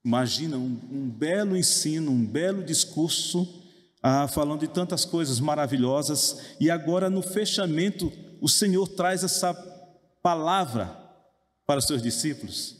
Imagina 0.04 0.56
um, 0.56 0.80
um 0.90 1.08
belo 1.08 1.56
ensino, 1.56 2.10
um 2.10 2.24
belo 2.24 2.64
discurso, 2.64 3.67
ah, 4.02 4.28
falando 4.28 4.60
de 4.60 4.68
tantas 4.68 5.04
coisas 5.04 5.40
maravilhosas, 5.40 6.56
e 6.60 6.70
agora 6.70 7.10
no 7.10 7.22
fechamento, 7.22 8.12
o 8.40 8.48
Senhor 8.48 8.86
traz 8.88 9.24
essa 9.24 9.54
palavra 10.22 10.96
para 11.66 11.78
os 11.78 11.86
seus 11.86 12.02
discípulos. 12.02 12.76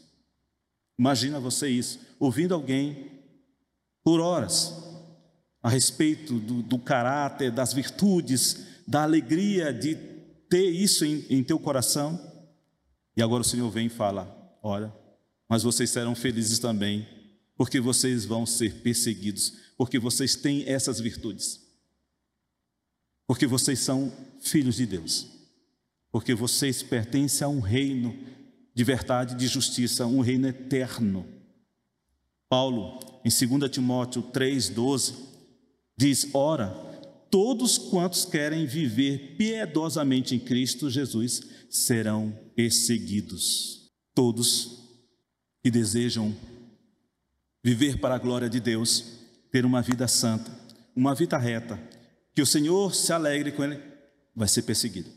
Imagina 0.99 1.39
você 1.39 1.69
isso, 1.69 2.01
ouvindo 2.19 2.55
alguém 2.55 3.11
por 4.03 4.21
horas 4.21 4.75
a 5.63 5.69
respeito 5.69 6.39
do, 6.39 6.63
do 6.63 6.79
caráter, 6.79 7.51
das 7.51 7.73
virtudes, 7.73 8.67
da 8.87 9.03
alegria 9.03 9.73
de 9.73 9.95
ter 10.49 10.71
isso 10.71 11.05
em, 11.05 11.25
em 11.29 11.45
teu 11.45 11.59
coração. 11.59 12.19
E 13.17 13.23
agora 13.23 13.43
o 13.43 13.45
Senhor 13.45 13.71
vem 13.71 13.87
e 13.87 13.91
fala: 13.91 14.59
Olha, 14.63 14.93
mas 15.49 15.63
vocês 15.63 15.91
serão 15.91 16.15
felizes 16.15 16.59
também, 16.59 17.07
porque 17.57 17.81
vocês 17.81 18.25
vão 18.25 18.47
ser 18.47 18.83
perseguidos, 18.83 19.53
porque 19.79 19.99
vocês 19.99 20.35
têm 20.35 20.65
essas 20.69 20.99
virtudes, 20.99 21.61
porque 23.29 23.47
vocês 23.47 23.79
são 23.79 24.13
filhos 24.41 24.75
de 24.75 24.85
Deus, 24.85 25.29
porque 26.11 26.35
vocês 26.35 26.83
pertencem 26.83 27.45
a 27.45 27.49
um 27.49 27.61
reino 27.61 28.19
de 28.75 28.83
verdade 28.83 29.37
de 29.37 29.47
justiça, 29.47 30.05
um 30.05 30.21
reino 30.21 30.49
eterno. 30.49 31.25
Paulo, 32.49 32.99
em 33.25 33.31
2 33.31 33.71
Timóteo 33.71 34.23
3,12, 34.33 35.15
diz: 35.97 36.29
Ora, 36.35 36.71
todos 37.31 37.79
quantos 37.79 38.25
querem 38.25 38.67
viver 38.67 39.37
piedosamente 39.37 40.35
em 40.35 40.41
Cristo 40.41 40.91
Jesus 40.91 41.43
serão 41.71 42.37
perseguidos. 42.57 43.93
Todos 44.13 44.83
que 45.63 45.71
desejam 45.71 46.35
viver 47.63 48.01
para 48.01 48.17
a 48.17 48.19
glória 48.19 48.49
de 48.49 48.59
Deus, 48.59 49.18
ter 49.51 49.65
uma 49.65 49.83
vida 49.83 50.07
santa, 50.07 50.51
uma 50.95 51.15
vida 51.15 51.37
reta, 51.37 51.79
que 52.35 52.43
o 52.43 52.47
Senhor 52.47 52.95
se 52.95 53.13
alegre 53.13 53.53
com 53.53 53.65
ele, 53.65 53.81
vai 54.35 54.49
ser 54.49 54.63
perseguido. 54.63 55.11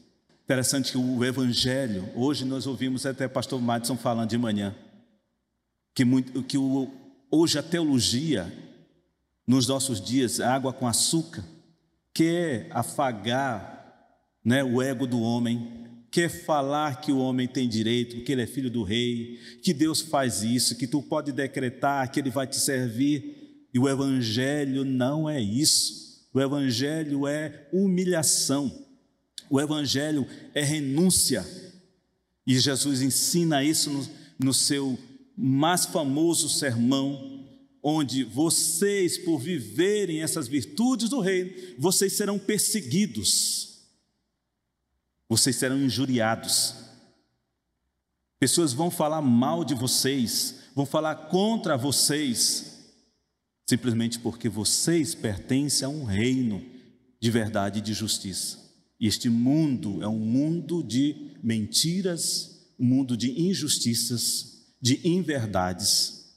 Interessante 0.44 0.92
que 0.92 0.98
o 0.98 1.24
Evangelho, 1.24 2.10
hoje 2.16 2.44
nós 2.44 2.68
ouvimos 2.68 3.06
até 3.06 3.26
o 3.26 3.30
pastor 3.30 3.62
Madison 3.62 3.96
falando 3.96 4.30
de 4.30 4.38
manhã, 4.38 4.76
que, 5.94 6.04
muito, 6.04 6.44
que 6.44 6.58
o, 6.58 6.92
hoje 7.30 7.60
a 7.60 7.64
teologia, 7.64 8.52
nos 9.46 9.68
nossos 9.68 10.02
dias, 10.02 10.40
água 10.40 10.74
com 10.74 10.88
açúcar, 10.88 11.44
quer 12.14 12.68
afagar 12.72 13.82
né, 14.44 14.64
o 14.64 14.82
ego 14.82 15.06
do 15.06 15.22
homem, 15.22 15.82
quer 16.10 16.30
falar 16.30 17.00
que 17.00 17.12
o 17.12 17.20
homem 17.20 17.48
tem 17.48 17.70
direito, 17.70 18.24
que 18.24 18.32
ele 18.32 18.42
é 18.42 18.48
filho 18.48 18.70
do 18.70 18.84
rei, 18.84 19.40
que 19.64 19.74
Deus 19.74 20.02
faz 20.02 20.44
isso, 20.44 20.78
que 20.78 20.88
tu 20.88 21.02
pode 21.02 21.32
decretar 21.32 22.12
que 22.12 22.20
ele 22.20 22.30
vai 22.30 22.46
te 22.46 22.58
servir. 22.58 23.41
E 23.74 23.80
o 23.80 23.88
evangelho 23.88 24.84
não 24.84 25.30
é 25.30 25.40
isso. 25.40 26.28
O 26.34 26.40
evangelho 26.40 27.28
é 27.28 27.68
humilhação. 27.72 28.86
O 29.50 29.60
evangelho 29.60 30.28
é 30.54 30.64
renúncia. 30.64 31.46
E 32.46 32.60
Jesus 32.60 33.02
ensina 33.02 33.64
isso 33.64 33.90
no, 33.90 34.10
no 34.46 34.54
seu 34.54 34.98
mais 35.38 35.86
famoso 35.86 36.50
sermão, 36.50 37.48
onde 37.82 38.24
vocês, 38.24 39.18
por 39.18 39.40
viverem 39.40 40.22
essas 40.22 40.48
virtudes 40.48 41.10
do 41.10 41.20
reino, 41.20 41.52
vocês 41.78 42.14
serão 42.14 42.38
perseguidos 42.38 43.72
vocês 45.32 45.56
serão 45.56 45.78
injuriados. 45.78 46.76
Pessoas 48.38 48.74
vão 48.74 48.92
falar 48.92 49.22
mal 49.22 49.64
de 49.64 49.74
vocês, 49.74 50.56
vão 50.76 50.86
falar 50.86 51.16
contra 51.30 51.78
vocês, 51.78 52.71
simplesmente 53.72 54.20
porque 54.20 54.50
vocês 54.50 55.16
pertencem 55.16 55.86
a 55.86 55.90
um 55.90 56.04
reino 56.04 56.62
de 57.22 57.32
verdade 57.32 57.80
e 57.80 57.82
de 57.82 57.94
justiça. 57.94 58.60
E 59.00 59.08
este 59.08 59.30
mundo 59.30 60.04
é 60.04 60.08
um 60.10 60.20
mundo 60.20 60.84
de 60.84 61.38
mentiras, 61.42 62.68
um 62.78 62.84
mundo 62.84 63.16
de 63.16 63.32
injustiças, 63.42 64.76
de 64.82 65.08
inverdades. 65.08 66.36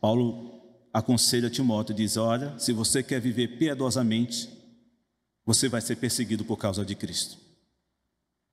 Paulo 0.00 0.60
aconselha 0.92 1.48
Timóteo 1.48 1.92
e 1.92 1.96
diz: 1.96 2.16
Olha, 2.16 2.58
se 2.58 2.72
você 2.72 3.00
quer 3.00 3.20
viver 3.20 3.56
piedosamente, 3.56 4.50
você 5.46 5.68
vai 5.68 5.80
ser 5.80 5.94
perseguido 5.94 6.44
por 6.44 6.56
causa 6.56 6.84
de 6.84 6.96
Cristo. 6.96 7.38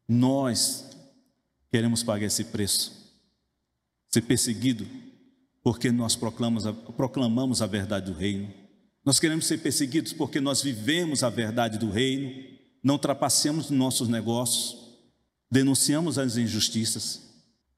Nós 0.08 0.96
queremos 1.72 2.04
pagar 2.04 2.28
esse 2.28 2.44
preço, 2.44 3.12
ser 4.10 4.22
perseguido, 4.22 4.86
porque 5.64 5.92
nós 5.92 6.16
proclamamos 6.16 6.66
a, 6.66 6.74
proclamamos 6.74 7.62
a 7.62 7.68
verdade 7.68 8.12
do 8.12 8.18
reino. 8.18 8.52
Nós 9.06 9.20
queremos 9.20 9.46
ser 9.46 9.60
perseguidos 9.60 10.14
porque 10.14 10.40
nós 10.40 10.62
vivemos 10.62 11.24
a 11.24 11.30
verdade 11.30 11.78
do 11.78 11.90
reino, 11.90 12.44
não 12.84 12.98
trapaceamos 12.98 13.70
nossos 13.70 14.08
negócios, 14.08 14.78
denunciamos 15.52 16.18
as 16.18 16.38
injustiças, 16.38 17.22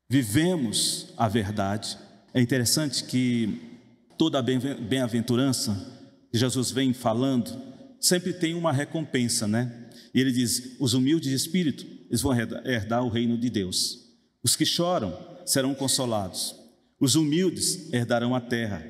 vivemos 0.10 1.08
a 1.18 1.28
verdade. 1.28 1.98
É 2.34 2.42
interessante 2.42 3.04
que 3.06 3.80
toda 4.18 4.40
a 4.40 4.42
bem-aventurança 4.42 5.92
que 6.32 6.38
Jesus 6.38 6.72
vem 6.72 6.94
falando 6.94 7.62
sempre 8.00 8.34
tem 8.34 8.54
uma 8.54 8.72
recompensa, 8.72 9.48
né? 9.48 9.90
E 10.14 10.20
ele 10.20 10.32
diz: 10.32 10.76
os 10.80 10.94
humildes 10.94 11.30
de 11.30 11.36
espírito, 11.36 11.86
eles 12.10 12.22
vão 12.22 12.34
herdar 12.66 13.04
o 13.04 13.10
reino 13.10 13.38
de 13.38 13.50
Deus. 13.50 14.00
Os 14.44 14.56
que 14.56 14.66
choram 14.66 15.18
serão 15.46 15.74
consolados. 15.74 16.63
Os 17.00 17.16
humildes 17.16 17.92
herdarão 17.94 18.36
a 18.36 18.42
terra. 18.42 18.86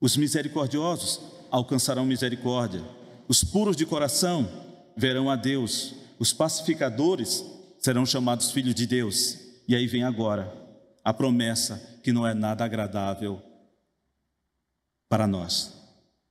Os 0.00 0.16
misericordiosos 0.16 1.20
alcançarão 1.50 2.04
misericórdia. 2.06 2.84
Os 3.26 3.42
puros 3.42 3.76
de 3.76 3.86
coração 3.86 4.48
verão 4.96 5.30
a 5.30 5.36
Deus. 5.36 5.94
Os 6.18 6.32
pacificadores 6.32 7.44
serão 7.78 8.04
chamados 8.04 8.50
filhos 8.50 8.74
de 8.74 8.86
Deus. 8.86 9.38
E 9.66 9.74
aí 9.74 9.86
vem 9.86 10.04
agora 10.04 10.52
a 11.04 11.12
promessa 11.12 12.00
que 12.02 12.12
não 12.12 12.26
é 12.26 12.34
nada 12.34 12.64
agradável 12.64 13.42
para 15.08 15.26
nós: 15.26 15.72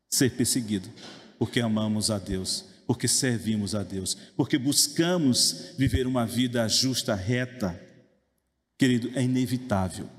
ser 0.09 0.31
perseguido, 0.31 0.89
porque 1.37 1.59
amamos 1.59 2.11
a 2.11 2.17
Deus 2.17 2.65
porque 2.87 3.07
servimos 3.07 3.75
a 3.75 3.83
Deus, 3.83 4.15
porque 4.37 4.57
buscamos 4.57 5.73
viver 5.77 6.07
uma 6.07 6.25
vida 6.25 6.65
justa, 6.69 7.13
reta. 7.13 7.77
Querido, 8.77 9.11
é 9.17 9.23
inevitável. 9.23 10.09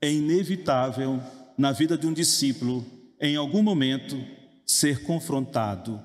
É 0.00 0.12
inevitável 0.12 1.20
na 1.56 1.72
vida 1.72 1.96
de 1.96 2.06
um 2.06 2.12
discípulo, 2.12 2.84
em 3.20 3.36
algum 3.36 3.62
momento, 3.62 4.22
ser 4.66 5.02
confrontado 5.02 6.02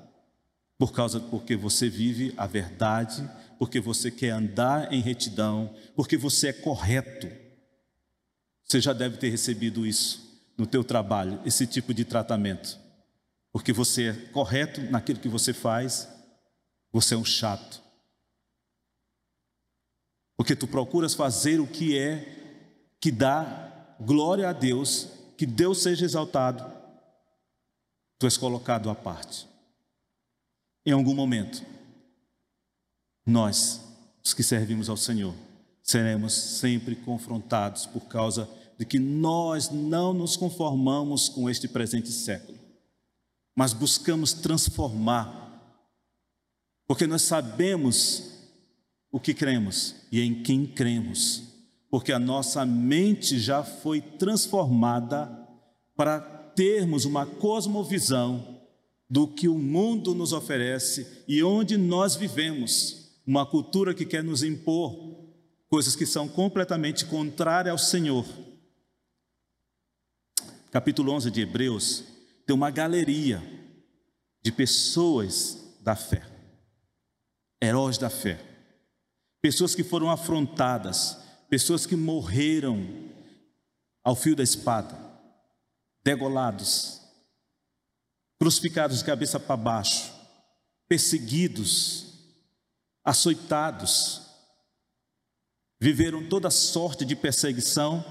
por 0.78 0.92
causa 0.92 1.20
porque 1.20 1.56
você 1.56 1.88
vive 1.88 2.32
a 2.36 2.46
verdade, 2.46 3.28
porque 3.58 3.80
você 3.80 4.10
quer 4.10 4.30
andar 4.30 4.92
em 4.92 5.00
retidão, 5.00 5.74
porque 5.94 6.16
você 6.16 6.48
é 6.48 6.52
correto. 6.52 7.28
Você 8.64 8.80
já 8.80 8.92
deve 8.92 9.16
ter 9.16 9.30
recebido 9.30 9.86
isso 9.86 10.50
no 10.56 10.66
teu 10.66 10.84
trabalho, 10.84 11.40
esse 11.44 11.66
tipo 11.66 11.92
de 11.92 12.04
tratamento 12.04 12.78
porque 13.52 13.72
você 13.72 14.08
é 14.08 14.12
correto 14.32 14.80
naquilo 14.82 15.18
que 15.18 15.28
você 15.28 15.52
faz, 15.52 16.08
você 16.92 17.14
é 17.14 17.18
um 17.18 17.24
chato. 17.24 17.82
Porque 20.40 20.56
tu 20.56 20.66
procuras 20.66 21.12
fazer 21.12 21.60
o 21.60 21.66
que 21.66 21.98
é 21.98 22.88
que 22.98 23.12
dá 23.12 23.94
glória 24.00 24.48
a 24.48 24.54
Deus, 24.54 25.06
que 25.36 25.44
Deus 25.44 25.82
seja 25.82 26.06
exaltado, 26.06 26.64
tu 28.18 28.24
és 28.24 28.38
colocado 28.38 28.88
à 28.88 28.94
parte. 28.94 29.46
Em 30.86 30.92
algum 30.92 31.12
momento, 31.12 31.62
nós, 33.26 33.82
os 34.24 34.32
que 34.32 34.42
servimos 34.42 34.88
ao 34.88 34.96
Senhor, 34.96 35.34
seremos 35.82 36.32
sempre 36.32 36.96
confrontados 36.96 37.84
por 37.84 38.06
causa 38.06 38.48
de 38.78 38.86
que 38.86 38.98
nós 38.98 39.68
não 39.68 40.14
nos 40.14 40.38
conformamos 40.38 41.28
com 41.28 41.50
este 41.50 41.68
presente 41.68 42.10
século 42.10 42.58
mas 43.60 43.74
buscamos 43.74 44.32
transformar, 44.32 45.76
porque 46.86 47.06
nós 47.06 47.20
sabemos 47.20 48.29
o 49.10 49.18
que 49.18 49.34
cremos 49.34 49.96
e 50.10 50.20
em 50.20 50.42
quem 50.42 50.66
cremos, 50.66 51.42
porque 51.90 52.12
a 52.12 52.18
nossa 52.18 52.64
mente 52.64 53.38
já 53.38 53.62
foi 53.62 54.00
transformada 54.00 55.36
para 55.96 56.20
termos 56.20 57.04
uma 57.04 57.26
cosmovisão 57.26 58.60
do 59.08 59.26
que 59.26 59.48
o 59.48 59.58
mundo 59.58 60.14
nos 60.14 60.32
oferece 60.32 61.24
e 61.26 61.42
onde 61.42 61.76
nós 61.76 62.14
vivemos, 62.14 63.10
uma 63.26 63.44
cultura 63.44 63.92
que 63.92 64.06
quer 64.06 64.22
nos 64.22 64.42
impor 64.42 65.18
coisas 65.68 65.94
que 65.94 66.06
são 66.06 66.28
completamente 66.28 67.04
contrárias 67.06 67.72
ao 67.72 67.78
Senhor. 67.78 68.26
Capítulo 70.70 71.12
11 71.12 71.30
de 71.30 71.40
Hebreus 71.40 72.04
tem 72.46 72.54
uma 72.54 72.70
galeria 72.70 73.42
de 74.42 74.50
pessoas 74.50 75.76
da 75.80 75.94
fé, 75.94 76.24
heróis 77.62 77.98
da 77.98 78.10
fé, 78.10 78.49
pessoas 79.42 79.74
que 79.74 79.82
foram 79.82 80.10
afrontadas, 80.10 81.18
pessoas 81.48 81.86
que 81.86 81.96
morreram 81.96 82.86
ao 84.02 84.14
fio 84.14 84.36
da 84.36 84.42
espada, 84.42 84.98
degolados, 86.02 87.00
crucificados 88.38 88.98
de 88.98 89.04
cabeça 89.04 89.38
para 89.38 89.56
baixo, 89.56 90.12
perseguidos, 90.88 92.06
açoitados, 93.04 94.22
viveram 95.80 96.28
toda 96.28 96.50
sorte 96.50 97.04
de 97.04 97.16
perseguição 97.16 98.04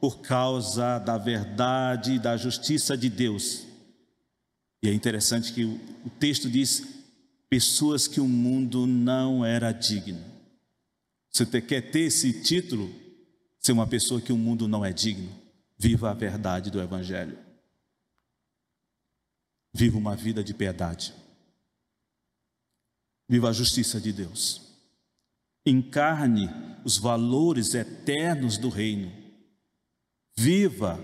por 0.00 0.20
causa 0.20 0.98
da 0.98 1.16
verdade 1.16 2.12
e 2.12 2.18
da 2.18 2.36
justiça 2.36 2.96
de 2.96 3.08
Deus. 3.08 3.64
E 4.82 4.88
é 4.88 4.92
interessante 4.92 5.52
que 5.52 5.64
o 5.64 6.10
texto 6.18 6.50
diz: 6.50 6.82
pessoas 7.48 8.06
que 8.06 8.20
o 8.20 8.28
mundo 8.28 8.86
não 8.86 9.44
era 9.44 9.72
digno. 9.72 10.33
Você 11.34 11.60
quer 11.60 11.90
ter 11.90 12.02
esse 12.02 12.32
título? 12.32 12.94
Ser 13.58 13.72
uma 13.72 13.88
pessoa 13.88 14.20
que 14.20 14.32
o 14.32 14.38
mundo 14.38 14.68
não 14.68 14.84
é 14.84 14.92
digno. 14.92 15.32
Viva 15.76 16.10
a 16.10 16.14
verdade 16.14 16.70
do 16.70 16.80
Evangelho. 16.80 17.36
Viva 19.72 19.98
uma 19.98 20.14
vida 20.14 20.44
de 20.44 20.54
piedade. 20.54 21.12
Viva 23.28 23.48
a 23.48 23.52
justiça 23.52 24.00
de 24.00 24.12
Deus. 24.12 24.62
Encarne 25.66 26.48
os 26.84 26.98
valores 26.98 27.74
eternos 27.74 28.56
do 28.56 28.68
reino. 28.68 29.12
Viva 30.36 31.00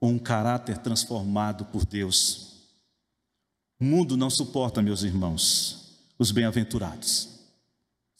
um 0.00 0.18
caráter 0.18 0.78
transformado 0.78 1.66
por 1.66 1.86
Deus. 1.86 2.66
O 3.78 3.84
mundo 3.84 4.16
não 4.16 4.30
suporta, 4.30 4.82
meus 4.82 5.04
irmãos, 5.04 5.96
os 6.18 6.32
bem-aventurados. 6.32 7.31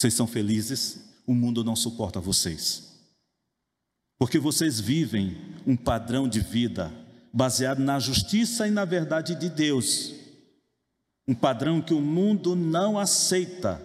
Vocês 0.02 0.14
são 0.14 0.26
felizes, 0.26 0.98
o 1.24 1.32
mundo 1.32 1.62
não 1.62 1.76
suporta 1.76 2.18
vocês. 2.18 2.92
Porque 4.18 4.36
vocês 4.36 4.80
vivem 4.80 5.36
um 5.64 5.76
padrão 5.76 6.28
de 6.28 6.40
vida 6.40 6.92
baseado 7.32 7.78
na 7.78 8.00
justiça 8.00 8.66
e 8.66 8.70
na 8.72 8.84
verdade 8.84 9.36
de 9.36 9.48
Deus. 9.48 10.12
Um 11.28 11.36
padrão 11.36 11.80
que 11.80 11.94
o 11.94 12.00
mundo 12.00 12.56
não 12.56 12.98
aceita. 12.98 13.80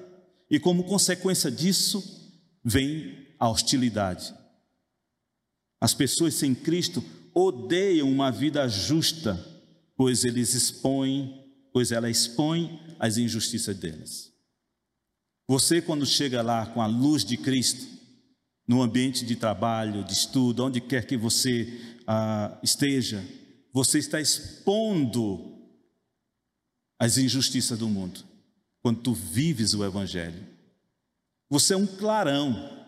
E 0.49 0.59
como 0.59 0.85
consequência 0.85 1.51
disso, 1.51 2.03
vem 2.63 3.27
a 3.37 3.47
hostilidade. 3.47 4.33
As 5.79 5.93
pessoas 5.93 6.33
sem 6.33 6.55
Cristo 6.55 7.05
odeiam 7.31 8.09
uma 8.09 8.31
vida 8.31 8.67
justa, 8.67 9.39
pois 9.95 10.23
eles 10.23 10.55
expõem 10.55 11.45
pois 11.71 11.91
ela 11.91 12.09
expõe 12.09 12.81
as 12.97 13.17
injustiças 13.19 13.77
delas. 13.77 14.36
Você, 15.47 15.81
quando 15.81 16.05
chega 16.05 16.41
lá 16.41 16.65
com 16.65 16.81
a 16.81 16.87
luz 16.87 17.23
de 17.23 17.37
Cristo, 17.37 17.87
no 18.67 18.81
ambiente 18.81 19.25
de 19.25 19.35
trabalho, 19.35 20.03
de 20.03 20.11
estudo, 20.11 20.65
onde 20.65 20.81
quer 20.81 21.05
que 21.05 21.15
você 21.15 21.97
ah, 22.05 22.59
esteja, 22.61 23.25
você 23.71 23.97
está 23.97 24.19
expondo 24.19 25.55
as 26.99 27.17
injustiças 27.17 27.79
do 27.79 27.87
mundo, 27.87 28.25
quando 28.81 29.01
tu 29.01 29.13
vives 29.13 29.73
o 29.73 29.85
Evangelho. 29.85 30.45
Você 31.49 31.73
é 31.73 31.77
um 31.77 31.87
clarão, 31.87 32.85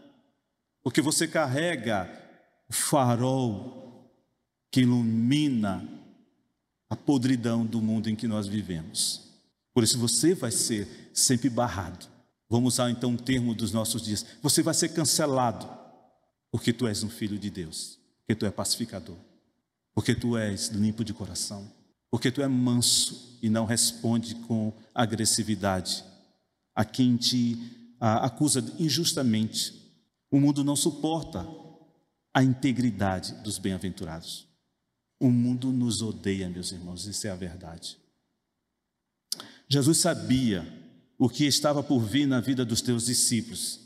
porque 0.84 1.02
você 1.02 1.28
carrega 1.28 2.10
o 2.68 2.74
farol 2.74 4.12
que 4.70 4.82
ilumina 4.82 5.88
a 6.90 6.96
podridão 6.96 7.66
do 7.66 7.82
mundo 7.82 8.10
em 8.10 8.16
que 8.16 8.28
nós 8.28 8.48
vivemos. 8.48 9.30
Por 9.74 9.84
isso 9.84 9.98
você 9.98 10.34
vai 10.34 10.52
ser 10.52 11.10
sempre 11.14 11.50
barrado. 11.50 12.19
Vamos 12.50 12.74
usar 12.74 12.90
então 12.90 13.12
um 13.12 13.18
termo 13.18 13.54
dos 13.54 13.72
nossos 13.72 14.02
dias. 14.02 14.26
Você 14.42 14.64
vai 14.64 14.74
ser 14.74 14.90
cancelado, 14.90 15.70
porque 16.52 16.74
tu 16.74 16.88
és 16.88 17.04
um 17.04 17.10
filho 17.10 17.38
de 17.38 17.50
Deus, 17.50 18.00
porque 18.20 18.36
tu 18.36 18.46
és 18.46 18.54
pacificador, 18.54 19.18
porque 19.94 20.16
tu 20.16 20.36
és 20.36 20.70
limpo 20.70 21.04
de 21.04 21.14
coração, 21.14 21.72
porque 22.10 22.32
tu 22.32 22.42
és 22.42 22.50
manso 22.50 23.38
e 23.42 23.50
não 23.50 23.66
responde 23.66 24.34
com 24.34 24.74
agressividade 24.96 26.04
a 26.74 26.84
quem 26.84 27.16
te 27.18 27.58
acusa 28.00 28.64
injustamente. 28.80 29.78
O 30.32 30.40
mundo 30.40 30.64
não 30.64 30.76
suporta 30.76 31.48
a 32.34 32.44
integridade 32.44 33.34
dos 33.44 33.60
bem-aventurados. 33.60 34.48
O 35.20 35.30
mundo 35.30 35.72
nos 35.72 36.02
odeia, 36.02 36.50
meus 36.50 36.72
irmãos, 36.72 37.06
isso 37.06 37.28
é 37.28 37.30
a 37.30 37.36
verdade. 37.36 37.98
Jesus 39.68 40.00
sabia 40.00 40.79
o 41.20 41.28
que 41.28 41.46
estava 41.46 41.84
por 41.84 42.00
vir 42.00 42.26
na 42.26 42.40
vida 42.40 42.64
dos 42.64 42.82
teus 42.82 43.06
discípulos. 43.06 43.82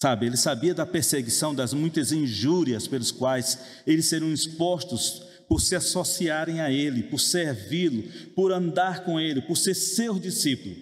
Sabe, 0.00 0.26
ele 0.26 0.36
sabia 0.36 0.74
da 0.74 0.84
perseguição, 0.84 1.54
das 1.54 1.72
muitas 1.72 2.12
injúrias 2.12 2.86
pelos 2.86 3.10
quais 3.10 3.58
eles 3.86 4.04
seriam 4.06 4.30
expostos 4.30 5.22
por 5.48 5.62
se 5.62 5.74
associarem 5.74 6.60
a 6.60 6.70
ele, 6.70 7.04
por 7.04 7.18
servi-lo, 7.18 8.02
por 8.34 8.52
andar 8.52 9.04
com 9.04 9.18
ele, 9.18 9.40
por 9.40 9.56
ser 9.56 9.74
seu 9.74 10.18
discípulo. 10.18 10.76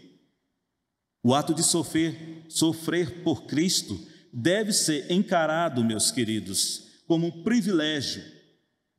O 1.23 1.33
ato 1.33 1.55
de 1.55 1.63
sofrer, 1.63 2.45
sofrer 2.49 3.23
por 3.23 3.45
Cristo 3.45 3.99
deve 4.33 4.73
ser 4.73 5.13
encarado, 5.13 5.85
meus 5.85 6.11
queridos, 6.11 6.89
como 7.07 7.29
um 7.29 7.43
privilégio 7.45 8.23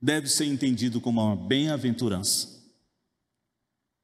deve 0.01 0.29
ser 0.29 0.45
entendido 0.45 1.01
como 1.01 1.21
uma 1.21 1.35
bem-aventurança. 1.35 2.62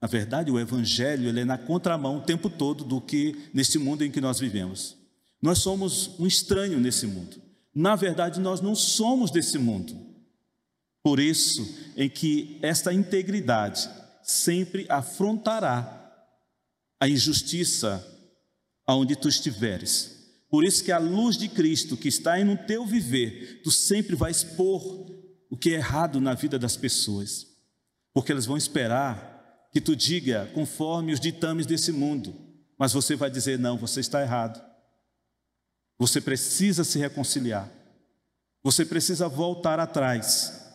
Na 0.01 0.07
verdade, 0.07 0.49
o 0.49 0.59
Evangelho 0.59 1.27
ele 1.27 1.41
é 1.41 1.45
na 1.45 1.57
contramão 1.57 2.17
o 2.17 2.21
tempo 2.21 2.49
todo 2.49 2.83
do 2.83 3.01
que 3.01 3.49
nesse 3.53 3.77
mundo 3.77 4.03
em 4.03 4.11
que 4.11 4.21
nós 4.21 4.39
vivemos. 4.39 4.97
Nós 5.41 5.59
somos 5.59 6.19
um 6.19 6.25
estranho 6.25 6.79
nesse 6.79 7.05
mundo. 7.05 7.41
Na 7.73 7.95
verdade, 7.95 8.39
nós 8.39 8.61
não 8.61 8.75
somos 8.75 9.31
desse 9.31 9.57
mundo. 9.57 9.95
Por 11.03 11.19
isso, 11.19 11.67
em 11.95 12.09
que 12.09 12.57
esta 12.61 12.93
integridade 12.93 13.89
sempre 14.23 14.85
afrontará 14.89 15.95
a 16.99 17.07
injustiça 17.07 18.05
aonde 18.85 19.15
tu 19.15 19.29
estiveres. 19.29 20.17
Por 20.49 20.63
isso 20.63 20.83
que 20.83 20.91
a 20.91 20.97
luz 20.97 21.37
de 21.37 21.47
Cristo 21.47 21.95
que 21.95 22.07
está 22.07 22.43
no 22.43 22.57
teu 22.57 22.85
viver, 22.85 23.61
tu 23.63 23.71
sempre 23.71 24.15
vai 24.15 24.31
expor 24.31 24.81
o 25.49 25.57
que 25.57 25.71
é 25.71 25.73
errado 25.73 26.19
na 26.19 26.33
vida 26.33 26.57
das 26.57 26.75
pessoas, 26.75 27.47
porque 28.13 28.31
elas 28.31 28.45
vão 28.45 28.57
esperar 28.57 29.38
que 29.71 29.79
tu 29.79 29.95
diga 29.95 30.49
conforme 30.53 31.13
os 31.13 31.19
ditames 31.19 31.65
desse 31.65 31.91
mundo, 31.91 32.35
mas 32.77 32.93
você 32.93 33.15
vai 33.15 33.29
dizer: 33.29 33.59
não, 33.59 33.77
você 33.77 33.99
está 33.99 34.21
errado. 34.21 34.63
Você 35.97 36.21
precisa 36.21 36.83
se 36.83 36.97
reconciliar, 36.97 37.69
você 38.63 38.85
precisa 38.85 39.27
voltar 39.27 39.79
atrás, 39.79 40.65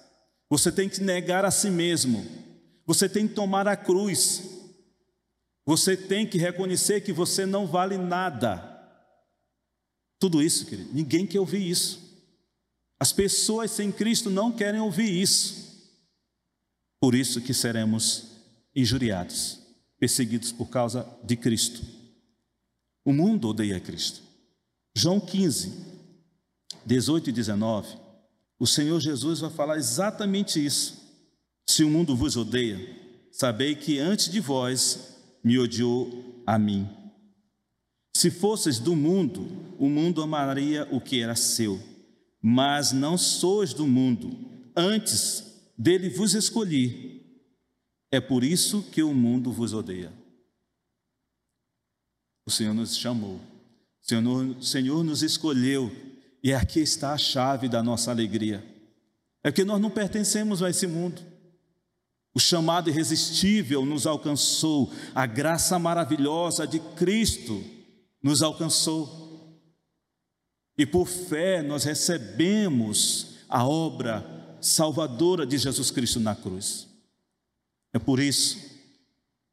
você 0.51 0.71
tem 0.71 0.89
que 0.89 1.01
negar 1.01 1.47
a 1.47 1.51
si 1.51 1.71
mesmo, 1.71 2.25
você 2.85 3.09
tem 3.09 3.27
que 3.27 3.33
tomar 3.35 3.67
a 3.67 3.75
cruz, 3.75 4.43
você 5.65 5.97
tem 5.97 6.27
que 6.27 6.37
reconhecer 6.37 7.01
que 7.01 7.13
você 7.13 7.47
não 7.47 7.67
vale 7.67 7.97
nada. 7.97 8.71
Tudo 10.19 10.43
isso, 10.43 10.67
querido, 10.67 10.91
ninguém 10.93 11.27
quer 11.27 11.41
ouvir 11.41 11.67
isso. 11.67 12.05
As 13.01 13.13
pessoas 13.13 13.71
sem 13.71 13.91
Cristo 13.91 14.29
não 14.29 14.53
querem 14.53 14.81
ouvir 14.81 15.11
isso. 15.11 15.65
Por 17.01 17.15
isso 17.15 17.41
que 17.41 17.53
seremos 17.53 18.34
injuriados, 18.75 19.61
perseguidos 19.99 20.53
por 20.53 20.69
causa 20.69 21.07
de 21.23 21.37
Cristo. 21.37 21.83
O 23.05 23.13
mundo 23.13 23.49
odeia 23.49 23.79
Cristo. 23.81 24.23
João 24.97 25.21
15, 25.21 25.73
18 26.87 27.31
e 27.31 27.33
19, 27.33 27.99
o 28.59 28.67
Senhor 28.67 29.01
Jesus 29.01 29.41
vai 29.41 29.51
falar 29.51 29.77
exatamente 29.77 30.65
isso. 30.65 31.03
Se 31.67 31.83
o 31.83 31.91
mundo 31.91 32.17
vos 32.17 32.37
odeia, 32.37 32.79
sabei 33.33 33.75
que 33.75 33.99
antes 33.99 34.31
de 34.31 34.41
vós 34.41 35.17
me 35.43 35.59
odiou 35.59 36.43
a 36.47 36.59
mim. 36.59 36.89
Se 38.17 38.31
fosseis 38.31 38.79
do 38.79 38.95
mundo, 38.95 39.47
o 39.79 39.89
mundo 39.89 40.23
amaria 40.23 40.89
o 40.91 41.01
que 41.01 41.21
era 41.21 41.35
seu 41.35 41.95
mas 42.47 42.93
não 42.93 43.17
sois 43.17 43.73
do 43.73 43.87
mundo, 43.87 44.37
antes 44.77 45.43
dele 45.79 46.11
vos 46.11 46.35
escolhi. 46.35 47.14
É 48.15 48.21
por 48.21 48.45
isso 48.45 48.81
que 48.81 49.03
o 49.03 49.13
mundo 49.13 49.51
vos 49.51 49.73
odeia. 49.73 50.13
O 52.47 52.51
Senhor 52.51 52.73
nos 52.73 52.97
chamou, 52.97 53.41
o 54.01 54.07
Senhor, 54.07 54.45
o 54.57 54.63
Senhor 54.63 55.03
nos 55.03 55.25
escolheu, 55.25 55.91
e 56.41 56.55
aqui 56.55 56.79
está 56.79 57.13
a 57.13 57.19
chave 57.19 57.69
da 57.69 57.83
nossa 57.83 58.13
alegria. 58.13 58.65
É 59.43 59.51
que 59.51 59.65
nós 59.65 59.81
não 59.81 59.91
pertencemos 59.91 60.63
a 60.63 60.71
esse 60.71 60.87
mundo. 60.87 61.21
O 62.33 62.39
chamado 62.39 62.89
irresistível 62.89 63.85
nos 63.85 64.07
alcançou, 64.07 64.93
a 65.13 65.27
graça 65.27 65.77
maravilhosa 65.77 66.69
de 66.69 66.79
Cristo 66.79 67.65
nos 68.23 68.45
alcançou. 68.45 69.61
E 70.79 70.87
por 70.87 71.09
fé 71.09 71.63
nós 71.65 71.83
recebemos 71.83 73.39
a 73.49 73.67
obra 73.67 74.57
salvadora 74.61 75.45
de 75.45 75.59
Jesus 75.59 75.91
Cristo 75.91 76.21
na 76.21 76.37
cruz. 76.37 76.94
É 77.95 77.99
por 77.99 78.21
isso 78.21 78.59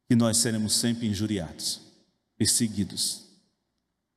que 0.06 0.14
nós 0.14 0.36
seremos 0.36 0.74
sempre 0.74 1.06
injuriados, 1.06 1.80
perseguidos, 2.36 3.22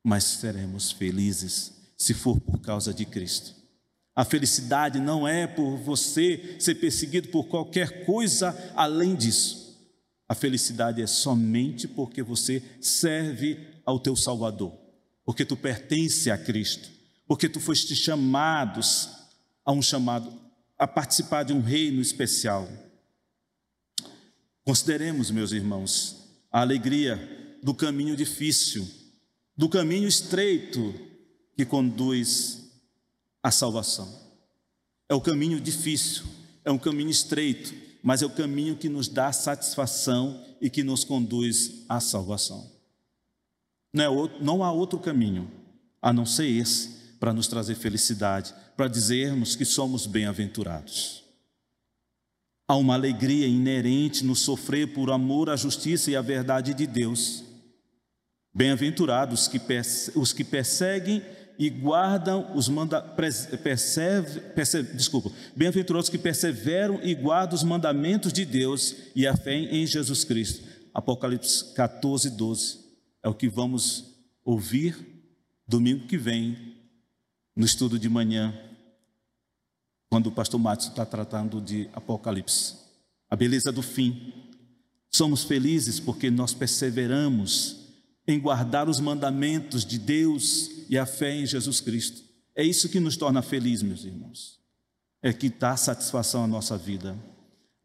mas 0.03 0.25
seremos 0.25 0.91
felizes 0.91 1.71
se 1.97 2.13
for 2.13 2.41
por 2.41 2.59
causa 2.59 2.93
de 2.93 3.05
Cristo. 3.05 3.55
A 4.13 4.25
felicidade 4.25 4.99
não 4.99 5.25
é 5.25 5.47
por 5.47 5.77
você 5.77 6.57
ser 6.59 6.75
perseguido 6.75 7.29
por 7.29 7.45
qualquer 7.45 8.05
coisa 8.05 8.53
além 8.75 9.15
disso. 9.15 9.79
A 10.27 10.35
felicidade 10.35 11.01
é 11.01 11.07
somente 11.07 11.87
porque 11.87 12.21
você 12.21 12.61
serve 12.81 13.65
ao 13.85 13.97
teu 13.97 14.17
Salvador, 14.17 14.73
porque 15.23 15.45
tu 15.45 15.55
pertence 15.55 16.29
a 16.29 16.37
Cristo 16.37 16.95
porque 17.27 17.49
tu 17.49 17.59
foste 17.59 17.95
chamados 17.95 19.09
a 19.65 19.71
um 19.71 19.81
chamado 19.81 20.31
a 20.77 20.87
participar 20.87 21.43
de 21.43 21.53
um 21.53 21.61
reino 21.61 22.01
especial. 22.01 22.67
Consideremos, 24.65 25.29
meus 25.29 25.51
irmãos, 25.51 26.25
a 26.51 26.61
alegria 26.61 27.59
do 27.61 27.71
caminho 27.71 28.15
difícil, 28.15 28.87
do 29.55 29.69
caminho 29.69 30.07
estreito 30.07 30.93
que 31.55 31.63
conduz 31.63 32.63
à 33.43 33.51
salvação. 33.51 34.11
É 35.07 35.13
o 35.13 35.21
caminho 35.21 35.61
difícil, 35.61 36.25
é 36.63 36.71
um 36.71 36.79
caminho 36.79 37.11
estreito, 37.11 37.75
mas 38.01 38.23
é 38.23 38.25
o 38.25 38.29
caminho 38.31 38.75
que 38.75 38.89
nos 38.89 39.07
dá 39.07 39.31
satisfação 39.31 40.43
e 40.59 40.67
que 40.67 40.83
nos 40.83 41.03
conduz 41.03 41.85
à 41.87 41.99
salvação. 41.99 42.71
Não, 43.93 44.03
é 44.03 44.09
outro, 44.09 44.43
não 44.43 44.63
há 44.63 44.71
outro 44.71 44.97
caminho 44.97 45.49
a 46.01 46.11
não 46.11 46.25
ser 46.25 46.47
esse 46.47 46.89
para 47.19 47.33
nos 47.33 47.47
trazer 47.47 47.75
felicidade, 47.75 48.51
para 48.75 48.87
dizermos 48.87 49.55
que 49.55 49.63
somos 49.63 50.07
bem-aventurados. 50.07 51.24
Há 52.67 52.75
uma 52.75 52.95
alegria 52.95 53.45
inerente 53.45 54.25
no 54.25 54.35
sofrer 54.35 54.93
por 54.93 55.11
amor 55.11 55.49
à 55.49 55.55
justiça 55.55 56.09
e 56.09 56.15
à 56.15 56.21
verdade 56.21 56.73
de 56.73 56.87
Deus. 56.87 57.43
Bem-aventurados 58.53 59.49
os 60.15 60.33
que 60.33 60.43
perseguem 60.43 61.21
e 61.59 61.69
guardam 61.69 62.55
os 62.55 62.67
mandamentos, 62.67 63.47
bem-aventurados 65.55 66.09
que 66.09 66.17
perseveram 66.17 66.99
e 67.03 67.13
guardam 67.13 67.55
os 67.55 67.63
mandamentos 67.63 68.33
de 68.33 68.43
Deus 68.43 68.95
e 69.15 69.27
a 69.27 69.37
fé 69.37 69.55
em 69.55 69.85
Jesus 69.85 70.23
Cristo. 70.23 70.67
Apocalipse 70.93 71.73
14, 71.73 72.31
12. 72.31 72.79
É 73.21 73.29
o 73.29 73.33
que 73.33 73.47
vamos 73.47 74.15
ouvir 74.43 74.97
domingo 75.67 76.07
que 76.07 76.17
vem, 76.17 76.75
no 77.55 77.65
estudo 77.65 77.99
de 77.99 78.09
manhã, 78.09 78.53
quando 80.15 80.27
o 80.27 80.31
pastor 80.31 80.57
Matos 80.57 80.87
está 80.87 81.05
tratando 81.05 81.59
de 81.59 81.89
Apocalipse. 81.91 82.75
A 83.29 83.35
beleza 83.35 83.69
do 83.69 83.81
fim. 83.81 84.31
Somos 85.11 85.43
felizes 85.43 85.99
porque 85.99 86.31
nós 86.31 86.53
perseveramos 86.53 87.75
em 88.25 88.39
guardar 88.39 88.87
os 88.87 89.01
mandamentos 89.01 89.83
de 89.85 89.99
Deus 89.99 90.71
e 90.89 90.97
a 90.97 91.05
fé 91.05 91.35
em 91.35 91.45
Jesus 91.45 91.81
Cristo. 91.81 92.23
É 92.55 92.63
isso 92.63 92.87
que 92.87 92.97
nos 92.97 93.17
torna 93.17 93.41
felizes, 93.41 93.83
meus 93.83 94.05
irmãos. 94.05 94.57
É 95.21 95.33
que 95.33 95.49
dá 95.49 95.75
satisfação 95.75 96.45
à 96.45 96.47
nossa 96.47 96.77
vida. 96.77 97.13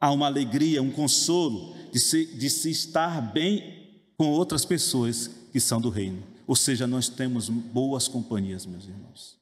Há 0.00 0.12
uma 0.12 0.26
alegria, 0.26 0.80
um 0.80 0.92
consolo 0.92 1.74
de 1.90 1.98
se, 1.98 2.26
de 2.26 2.48
se 2.48 2.70
estar 2.70 3.32
bem 3.32 4.04
com 4.16 4.28
outras 4.28 4.64
pessoas 4.64 5.28
que 5.52 5.58
são 5.58 5.80
do 5.80 5.90
reino. 5.90 6.22
Ou 6.46 6.54
seja, 6.54 6.86
nós 6.86 7.08
temos 7.08 7.48
boas 7.48 8.06
companhias, 8.06 8.66
meus 8.66 8.84
irmãos. 8.84 9.39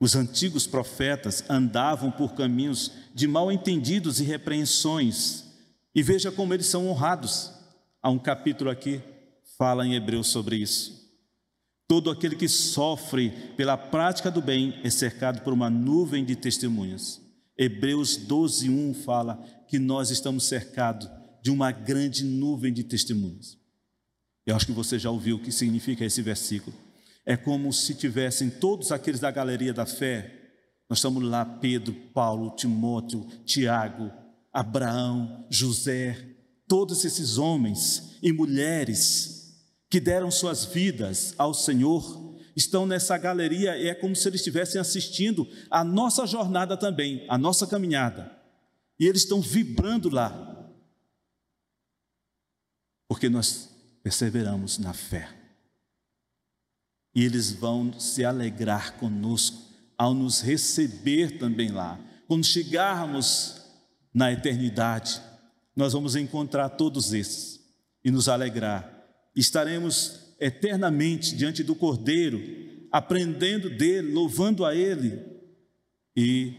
Os 0.00 0.16
antigos 0.16 0.66
profetas 0.66 1.44
andavam 1.48 2.10
por 2.10 2.32
caminhos 2.32 2.90
de 3.14 3.28
mal 3.28 3.52
entendidos 3.52 4.18
e 4.18 4.24
repreensões, 4.24 5.44
e 5.94 6.02
veja 6.02 6.32
como 6.32 6.54
eles 6.54 6.66
são 6.66 6.88
honrados. 6.88 7.52
Há 8.02 8.08
um 8.08 8.18
capítulo 8.18 8.70
aqui, 8.70 9.02
fala 9.58 9.86
em 9.86 9.94
Hebreus 9.94 10.28
sobre 10.28 10.56
isso. 10.56 10.98
Todo 11.86 12.10
aquele 12.10 12.34
que 12.34 12.48
sofre 12.48 13.30
pela 13.56 13.76
prática 13.76 14.30
do 14.30 14.40
bem 14.40 14.80
é 14.82 14.88
cercado 14.88 15.42
por 15.42 15.52
uma 15.52 15.68
nuvem 15.68 16.24
de 16.24 16.34
testemunhas. 16.34 17.20
Hebreus 17.58 18.16
12, 18.16 18.70
1 18.70 18.94
fala 18.94 19.36
que 19.68 19.78
nós 19.78 20.10
estamos 20.10 20.44
cercados 20.44 21.10
de 21.42 21.50
uma 21.50 21.70
grande 21.72 22.24
nuvem 22.24 22.72
de 22.72 22.84
testemunhas. 22.84 23.58
Eu 24.46 24.56
acho 24.56 24.64
que 24.64 24.72
você 24.72 24.98
já 24.98 25.10
ouviu 25.10 25.36
o 25.36 25.40
que 25.40 25.52
significa 25.52 26.04
esse 26.04 26.22
versículo. 26.22 26.74
É 27.30 27.36
como 27.36 27.72
se 27.72 27.94
tivessem 27.94 28.50
todos 28.50 28.90
aqueles 28.90 29.20
da 29.20 29.30
galeria 29.30 29.72
da 29.72 29.86
fé. 29.86 30.50
Nós 30.88 30.98
estamos 30.98 31.22
lá, 31.22 31.44
Pedro, 31.44 31.94
Paulo, 32.12 32.56
Timóteo, 32.56 33.24
Tiago, 33.44 34.10
Abraão, 34.52 35.46
José, 35.48 36.18
todos 36.66 37.04
esses 37.04 37.38
homens 37.38 38.18
e 38.20 38.32
mulheres 38.32 39.62
que 39.88 40.00
deram 40.00 40.28
suas 40.28 40.64
vidas 40.64 41.32
ao 41.38 41.54
Senhor, 41.54 42.36
estão 42.56 42.84
nessa 42.84 43.16
galeria 43.16 43.78
e 43.78 43.86
é 43.86 43.94
como 43.94 44.16
se 44.16 44.26
eles 44.26 44.40
estivessem 44.40 44.80
assistindo 44.80 45.46
a 45.70 45.84
nossa 45.84 46.26
jornada 46.26 46.76
também, 46.76 47.24
a 47.28 47.38
nossa 47.38 47.64
caminhada. 47.64 48.36
E 48.98 49.06
eles 49.06 49.22
estão 49.22 49.40
vibrando 49.40 50.10
lá. 50.10 50.68
Porque 53.08 53.28
nós 53.28 53.70
perseveramos 54.02 54.78
na 54.78 54.92
fé. 54.92 55.39
E 57.14 57.24
eles 57.24 57.52
vão 57.52 57.98
se 57.98 58.24
alegrar 58.24 58.96
conosco 58.96 59.70
ao 59.98 60.14
nos 60.14 60.40
receber 60.40 61.38
também 61.38 61.70
lá. 61.70 62.00
Quando 62.26 62.44
chegarmos 62.44 63.60
na 64.14 64.32
eternidade, 64.32 65.20
nós 65.74 65.92
vamos 65.92 66.16
encontrar 66.16 66.68
todos 66.70 67.12
esses 67.12 67.60
e 68.04 68.10
nos 68.10 68.28
alegrar. 68.28 69.04
Estaremos 69.34 70.34
eternamente 70.38 71.36
diante 71.36 71.62
do 71.62 71.74
Cordeiro, 71.74 72.40
aprendendo 72.90 73.68
dele, 73.68 74.12
louvando 74.12 74.64
a 74.64 74.74
ele 74.74 75.20
e 76.16 76.54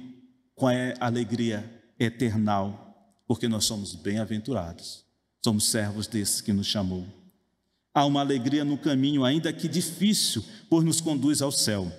com 0.55 0.67
a 0.67 0.73
alegria 0.99 1.81
eternal, 1.99 3.23
porque 3.27 3.47
nós 3.47 3.65
somos 3.65 3.95
bem-aventurados, 3.95 5.05
somos 5.43 5.69
servos 5.69 6.07
desse 6.07 6.43
que 6.43 6.53
nos 6.53 6.67
chamou. 6.67 7.20
Há 7.93 8.05
uma 8.05 8.21
alegria 8.21 8.63
no 8.63 8.77
caminho, 8.77 9.25
ainda 9.25 9.51
que 9.51 9.67
difícil, 9.67 10.43
pois 10.69 10.85
nos 10.85 11.01
conduz 11.01 11.41
ao 11.41 11.51
céu. 11.51 11.91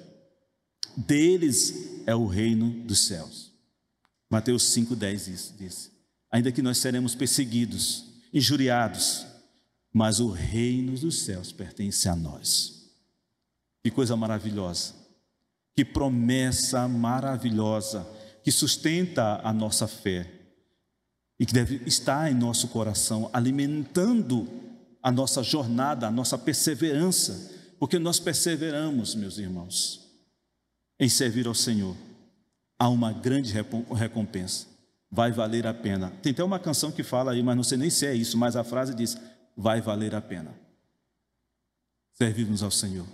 Deles 0.97 2.03
é 2.07 2.15
o 2.15 2.27
reino 2.27 2.71
dos 2.85 3.07
céus. 3.07 3.53
Mateus 4.31 4.65
5,10 4.75 5.57
diz: 5.59 5.91
Ainda 6.31 6.51
que 6.51 6.63
nós 6.63 6.79
seremos 6.79 7.15
perseguidos, 7.15 8.05
injuriados, 8.33 9.27
mas 9.93 10.21
o 10.21 10.31
reino 10.31 10.99
dos 10.99 11.21
céus 11.21 11.53
pertence 11.53 12.09
a 12.09 12.17
nós. 12.17 12.91
Que 13.83 13.91
coisa 13.91 14.17
maravilhosa, 14.17 14.95
que 15.77 15.85
promessa 15.85 16.89
maravilhosa, 16.89 18.07
que 18.43 18.51
sustenta 18.51 19.41
a 19.45 19.53
nossa 19.53 19.87
fé 19.87 20.31
e 21.39 21.45
que 21.45 21.53
deve 21.53 21.83
estar 21.87 22.31
em 22.31 22.35
nosso 22.35 22.69
coração, 22.69 23.29
alimentando 23.33 24.62
a 25.03 25.11
nossa 25.11 25.43
jornada, 25.43 26.07
a 26.07 26.11
nossa 26.11 26.39
perseverança, 26.39 27.51
porque 27.79 27.99
nós 27.99 28.21
perseveramos, 28.21 29.15
meus 29.15 29.39
irmãos, 29.39 30.09
em 30.99 31.09
servir 31.09 31.47
ao 31.47 31.55
Senhor. 31.55 31.97
Há 32.79 32.89
uma 32.89 33.13
grande 33.13 33.53
recompensa. 33.53 34.67
Vai 35.11 35.33
valer 35.33 35.67
a 35.67 35.75
pena. 35.75 36.11
Tem 36.23 36.33
até 36.33 36.43
uma 36.43 36.59
canção 36.59 36.93
que 36.93 37.03
fala 37.03 37.33
aí, 37.33 37.43
mas 37.43 37.57
não 37.57 37.65
sei 37.65 37.77
nem 37.77 37.91
se 37.91 38.07
é 38.07 38.15
isso, 38.15 38.39
mas 38.39 38.57
a 38.57 38.65
frase 38.65 38.95
diz: 38.95 39.17
vai 39.57 39.81
valer 39.81 40.15
a 40.15 40.21
pena. 40.21 40.55
Servirmos 42.15 42.63
ao 42.63 42.71
Senhor. 42.71 43.07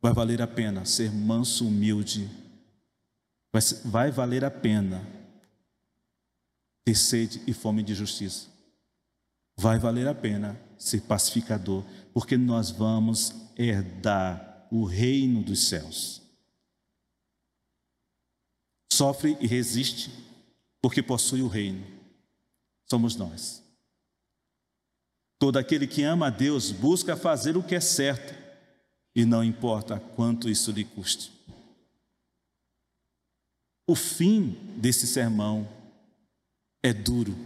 Vai 0.00 0.12
valer 0.12 0.42
a 0.42 0.46
pena 0.46 0.84
ser 0.84 1.12
manso, 1.12 1.66
humilde. 1.66 2.28
Vai, 3.84 4.10
valer 4.10 4.44
a 4.44 4.50
pena 4.50 5.06
ter 6.84 6.94
sede 6.94 7.42
e 7.46 7.52
fome 7.52 7.82
de 7.82 7.94
justiça. 7.94 8.51
Vai 9.56 9.78
valer 9.78 10.08
a 10.08 10.14
pena 10.14 10.60
ser 10.78 11.02
pacificador, 11.02 11.84
porque 12.12 12.36
nós 12.36 12.70
vamos 12.70 13.32
herdar 13.56 14.66
o 14.70 14.84
reino 14.84 15.42
dos 15.42 15.68
céus. 15.68 16.22
Sofre 18.92 19.36
e 19.40 19.46
resiste, 19.46 20.10
porque 20.80 21.02
possui 21.02 21.42
o 21.42 21.48
reino. 21.48 21.86
Somos 22.90 23.16
nós. 23.16 23.62
Todo 25.38 25.58
aquele 25.58 25.86
que 25.86 26.02
ama 26.02 26.26
a 26.26 26.30
Deus 26.30 26.70
busca 26.70 27.16
fazer 27.16 27.56
o 27.56 27.62
que 27.62 27.74
é 27.74 27.80
certo, 27.80 28.34
e 29.14 29.24
não 29.24 29.44
importa 29.44 29.98
quanto 29.98 30.48
isso 30.48 30.70
lhe 30.70 30.84
custe. 30.84 31.32
O 33.86 33.94
fim 33.94 34.52
desse 34.78 35.06
sermão 35.06 35.68
é 36.82 36.92
duro, 36.92 37.36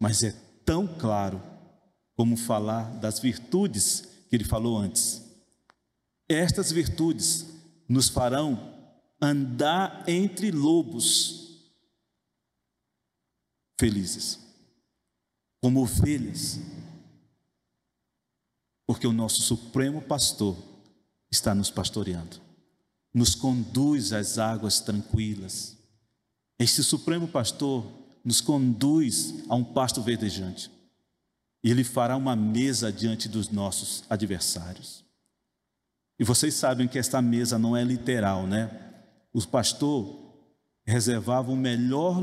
mas 0.00 0.22
é 0.22 0.43
tão 0.64 0.86
claro 0.86 1.42
como 2.16 2.36
falar 2.36 2.90
das 2.98 3.18
virtudes 3.18 4.08
que 4.28 4.36
ele 4.36 4.44
falou 4.44 4.76
antes. 4.78 5.22
Estas 6.28 6.72
virtudes 6.72 7.46
nos 7.88 8.08
farão 8.08 8.72
andar 9.20 10.04
entre 10.08 10.50
lobos 10.50 11.44
felizes, 13.78 14.38
como 15.60 15.82
ovelhas, 15.82 16.60
porque 18.86 19.06
o 19.06 19.12
nosso 19.12 19.40
Supremo 19.42 20.00
Pastor 20.02 20.56
está 21.30 21.54
nos 21.54 21.70
pastoreando, 21.70 22.40
nos 23.12 23.34
conduz 23.34 24.12
às 24.12 24.38
águas 24.38 24.80
tranquilas. 24.80 25.76
Este 26.58 26.82
Supremo 26.82 27.26
Pastor 27.26 27.84
nos 28.24 28.40
conduz 28.40 29.44
a 29.48 29.54
um 29.54 29.62
pasto 29.62 30.00
verdejante. 30.00 30.70
Ele 31.62 31.84
fará 31.84 32.16
uma 32.16 32.34
mesa 32.34 32.90
diante 32.90 33.28
dos 33.28 33.50
nossos 33.50 34.02
adversários. 34.08 35.04
E 36.18 36.24
vocês 36.24 36.54
sabem 36.54 36.88
que 36.88 36.98
esta 36.98 37.20
mesa 37.20 37.58
não 37.58 37.76
é 37.76 37.84
literal, 37.84 38.46
né? 38.46 38.70
O 39.32 39.46
pastor 39.46 40.22
reservava 40.84 41.50
o 41.50 41.56
melhor 41.56 42.22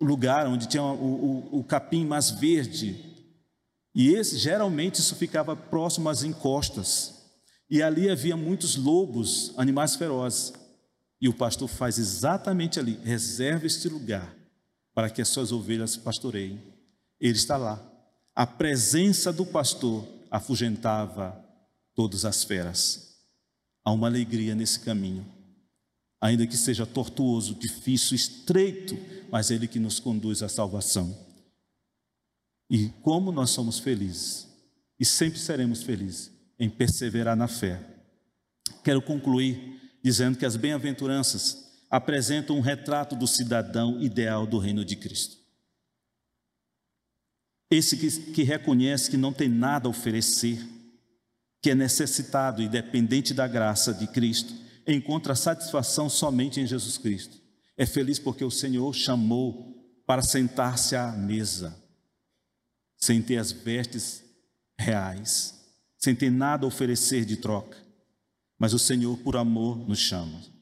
lugar 0.00 0.46
onde 0.46 0.68
tinha 0.68 0.82
o, 0.82 1.48
o, 1.52 1.58
o 1.60 1.64
capim 1.64 2.04
mais 2.04 2.30
verde. 2.30 3.12
E 3.94 4.10
esse, 4.10 4.36
geralmente 4.36 4.96
isso 4.96 5.16
ficava 5.16 5.56
próximo 5.56 6.08
às 6.08 6.22
encostas. 6.22 7.22
E 7.70 7.82
ali 7.82 8.10
havia 8.10 8.36
muitos 8.36 8.76
lobos, 8.76 9.52
animais 9.56 9.96
ferozes. 9.96 10.52
E 11.20 11.28
o 11.28 11.34
pastor 11.34 11.68
faz 11.68 11.98
exatamente 11.98 12.78
ali, 12.78 13.00
reserva 13.02 13.66
este 13.66 13.88
lugar 13.88 14.43
para 14.94 15.10
que 15.10 15.20
as 15.20 15.28
suas 15.28 15.50
ovelhas 15.50 15.96
pastoreiem. 15.96 16.62
Ele 17.20 17.36
está 17.36 17.56
lá. 17.56 17.82
A 18.34 18.46
presença 18.46 19.32
do 19.32 19.44
pastor 19.44 20.06
afugentava 20.30 21.38
todas 21.94 22.24
as 22.24 22.44
feras. 22.44 23.14
Há 23.84 23.92
uma 23.92 24.06
alegria 24.06 24.54
nesse 24.54 24.80
caminho, 24.80 25.26
ainda 26.20 26.46
que 26.46 26.56
seja 26.56 26.86
tortuoso, 26.86 27.54
difícil, 27.54 28.16
estreito, 28.16 28.96
mas 29.30 29.50
Ele 29.50 29.68
que 29.68 29.78
nos 29.78 30.00
conduz 30.00 30.42
à 30.42 30.48
salvação. 30.48 31.16
E 32.70 32.88
como 33.02 33.30
nós 33.30 33.50
somos 33.50 33.78
felizes, 33.78 34.48
e 34.98 35.04
sempre 35.04 35.38
seremos 35.38 35.82
felizes, 35.82 36.30
em 36.58 36.70
perseverar 36.70 37.36
na 37.36 37.48
fé. 37.48 37.80
Quero 38.82 39.02
concluir 39.02 39.80
dizendo 40.02 40.38
que 40.38 40.46
as 40.46 40.56
bem-aventuranças 40.56 41.63
apresentam 41.94 42.56
um 42.56 42.60
retrato 42.60 43.14
do 43.14 43.24
cidadão 43.24 44.02
ideal 44.02 44.48
do 44.48 44.58
reino 44.58 44.84
de 44.84 44.96
Cristo. 44.96 45.36
Esse 47.70 47.96
que, 47.96 48.32
que 48.32 48.42
reconhece 48.42 49.08
que 49.08 49.16
não 49.16 49.32
tem 49.32 49.48
nada 49.48 49.86
a 49.86 49.90
oferecer, 49.90 50.58
que 51.62 51.70
é 51.70 51.74
necessitado 51.74 52.60
e 52.60 52.68
dependente 52.68 53.32
da 53.32 53.46
graça 53.46 53.94
de 53.94 54.08
Cristo, 54.08 54.52
encontra 54.84 55.36
satisfação 55.36 56.10
somente 56.10 56.60
em 56.60 56.66
Jesus 56.66 56.98
Cristo. 56.98 57.40
É 57.76 57.86
feliz 57.86 58.18
porque 58.18 58.44
o 58.44 58.50
Senhor 58.50 58.92
chamou 58.92 59.72
para 60.04 60.20
sentar-se 60.20 60.96
à 60.96 61.12
mesa, 61.12 61.80
sem 62.96 63.22
ter 63.22 63.36
as 63.36 63.52
vestes 63.52 64.24
reais, 64.76 65.64
sem 65.96 66.12
ter 66.12 66.28
nada 66.28 66.66
a 66.66 66.68
oferecer 66.68 67.24
de 67.24 67.36
troca. 67.36 67.78
Mas 68.58 68.74
o 68.74 68.80
Senhor, 68.80 69.16
por 69.18 69.36
amor, 69.36 69.88
nos 69.88 70.00
chama. 70.00 70.53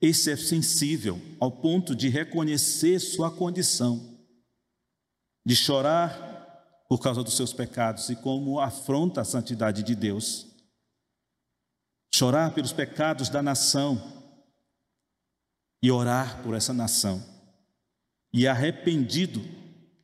Esse 0.00 0.30
é 0.30 0.36
sensível 0.36 1.20
ao 1.38 1.52
ponto 1.52 1.94
de 1.94 2.08
reconhecer 2.08 2.98
sua 2.98 3.30
condição, 3.30 4.18
de 5.44 5.54
chorar 5.54 6.84
por 6.88 6.98
causa 7.00 7.22
dos 7.22 7.34
seus 7.34 7.52
pecados 7.52 8.08
e 8.08 8.16
como 8.16 8.58
afronta 8.58 9.20
a 9.20 9.24
santidade 9.24 9.82
de 9.82 9.94
Deus. 9.94 10.46
Chorar 12.12 12.54
pelos 12.54 12.72
pecados 12.72 13.28
da 13.28 13.42
nação 13.42 14.20
e 15.82 15.90
orar 15.90 16.42
por 16.42 16.54
essa 16.54 16.72
nação. 16.72 17.22
E 18.32 18.46
arrependido, 18.46 19.40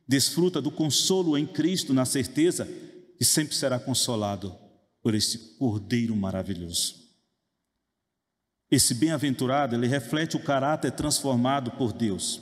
desfruta 0.07 0.61
do 0.61 0.71
consolo 0.71 1.37
em 1.37 1.45
Cristo, 1.45 1.93
na 1.93 2.05
certeza 2.05 2.65
que 3.17 3.25
sempre 3.25 3.55
será 3.55 3.79
consolado 3.79 4.55
por 5.01 5.15
este 5.15 5.37
Cordeiro 5.57 6.15
maravilhoso. 6.15 7.06
Esse 8.69 8.93
bem-aventurado, 8.93 9.75
ele 9.75 9.87
reflete 9.87 10.35
o 10.35 10.43
caráter 10.43 10.91
transformado 10.91 11.71
por 11.71 11.93
Deus, 11.93 12.41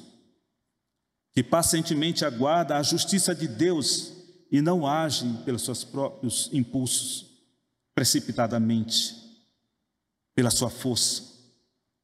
que 1.32 1.44
pacientemente 1.44 2.26
aguarda 2.26 2.78
a 2.78 2.84
justiça 2.84 3.36
de 3.36 3.48
Deus 3.48 4.12
e 4.52 4.62
não 4.62 4.88
agem 4.88 5.34
pelos 5.44 5.64
seus 5.64 5.84
próprios 5.84 6.50
impulsos, 6.52 7.28
precipitadamente, 7.94 9.16
pela 10.34 10.50
sua 10.50 10.70
força, 10.70 11.24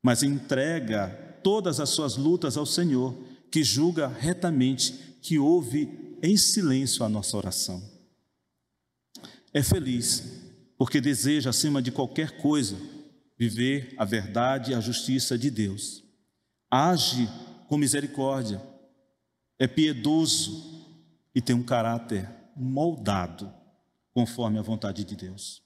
mas 0.04 0.24
entrega 0.24 1.10
todas 1.44 1.80
as 1.80 1.90
suas 1.90 2.16
lutas 2.16 2.58
ao 2.58 2.66
Senhor, 2.66 3.16
que 3.50 3.64
julga 3.64 4.08
retamente, 4.08 5.18
que 5.22 5.38
ouve 5.38 6.18
em 6.22 6.38
silêncio 6.38 7.04
a 7.04 7.10
nossa 7.10 7.36
oração. 7.36 7.82
É 9.54 9.62
feliz, 9.62 10.24
porque 10.78 11.02
deseja, 11.02 11.50
acima 11.50 11.82
de 11.82 11.92
qualquer 11.92 12.38
coisa, 12.38 12.78
viver 13.42 13.96
a 13.98 14.06
verdade 14.06 14.70
e 14.70 14.76
a 14.76 14.80
justiça 14.80 15.36
de 15.36 15.50
Deus. 15.50 16.04
Age 16.70 17.28
com 17.68 17.76
misericórdia, 17.76 18.62
é 19.58 19.68
piedoso, 19.68 20.70
e 21.34 21.42
tem 21.42 21.56
um 21.56 21.64
caráter 21.64 22.30
moldado 22.56 23.52
conforme 24.14 24.60
a 24.60 24.62
vontade 24.62 25.04
de 25.04 25.16
Deus. 25.16 25.64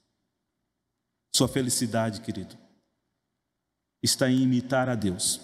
Sua 1.36 1.50
felicidade, 1.50 2.22
querido, 2.22 2.58
está 4.02 4.30
em 4.30 4.44
imitar 4.44 4.88
a 4.88 4.96
Deus, 4.96 5.42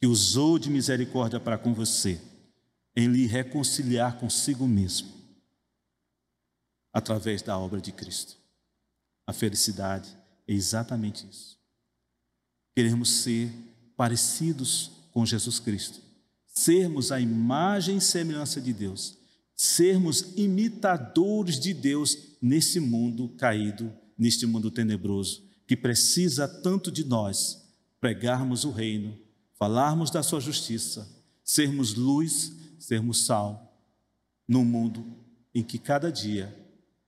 que 0.00 0.06
usou 0.06 0.56
de 0.56 0.70
misericórdia 0.70 1.40
para 1.40 1.58
com 1.58 1.74
você, 1.74 2.20
em 2.94 3.08
lhe 3.08 3.26
reconciliar 3.26 4.20
consigo 4.20 4.68
mesmo, 4.68 5.10
através 6.92 7.42
da 7.42 7.58
obra 7.58 7.80
de 7.80 7.90
Cristo. 7.90 8.36
A 9.26 9.32
felicidade 9.32 10.21
é 10.46 10.52
exatamente 10.52 11.26
isso. 11.30 11.58
Queremos 12.74 13.08
ser 13.08 13.52
parecidos 13.96 14.90
com 15.12 15.26
Jesus 15.26 15.58
Cristo 15.58 16.12
sermos 16.52 17.10
a 17.10 17.18
imagem 17.18 17.96
e 17.96 18.00
semelhança 18.00 18.60
de 18.60 18.72
Deus, 18.72 19.16
sermos 19.56 20.32
imitadores 20.36 21.58
de 21.58 21.72
Deus 21.72 22.16
nesse 22.40 22.78
mundo 22.78 23.28
caído, 23.30 23.92
neste 24.18 24.44
mundo 24.46 24.70
tenebroso, 24.70 25.42
que 25.66 25.76
precisa 25.76 26.46
tanto 26.46 26.90
de 26.90 27.04
nós 27.04 27.62
pregarmos 28.00 28.64
o 28.64 28.70
reino, 28.70 29.18
falarmos 29.54 30.10
da 30.10 30.22
sua 30.22 30.40
justiça, 30.40 31.08
sermos 31.42 31.94
luz, 31.94 32.52
sermos 32.78 33.24
sal, 33.24 33.80
num 34.46 34.64
mundo 34.64 35.04
em 35.54 35.62
que 35.62 35.78
cada 35.78 36.10
dia 36.10 36.54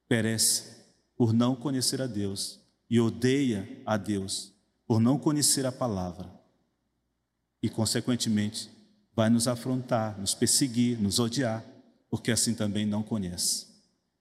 perece 0.09 0.73
por 1.17 1.33
não 1.33 1.55
conhecer 1.55 2.01
a 2.01 2.07
Deus 2.07 2.61
e 2.89 3.01
odeia 3.01 3.81
a 3.85 3.97
Deus 3.97 4.53
por 4.87 5.01
não 5.01 5.19
conhecer 5.19 5.67
a 5.67 5.73
palavra 5.73 6.31
e, 7.63 7.69
consequentemente, 7.69 8.71
vai 9.15 9.31
nos 9.31 9.49
afrontar, 9.49 10.19
nos 10.19 10.35
perseguir, 10.35 11.01
nos 11.01 11.19
odiar, 11.19 11.65
porque 12.11 12.31
assim 12.31 12.55
também 12.55 12.85
não 12.85 13.03
conhece. 13.03 13.67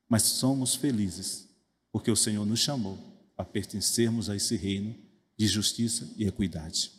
Mas 0.08 0.24
somos 0.24 0.76
felizes, 0.76 1.50
porque 1.92 2.10
o 2.10 2.16
Senhor 2.16 2.46
nos 2.46 2.60
chamou 2.60 2.98
a 3.38 3.44
pertencermos 3.44 4.30
a 4.30 4.36
esse 4.36 4.56
reino 4.56 4.96
de 5.38 5.48
justiça 5.48 6.10
e 6.16 6.26
equidade. 6.26 6.92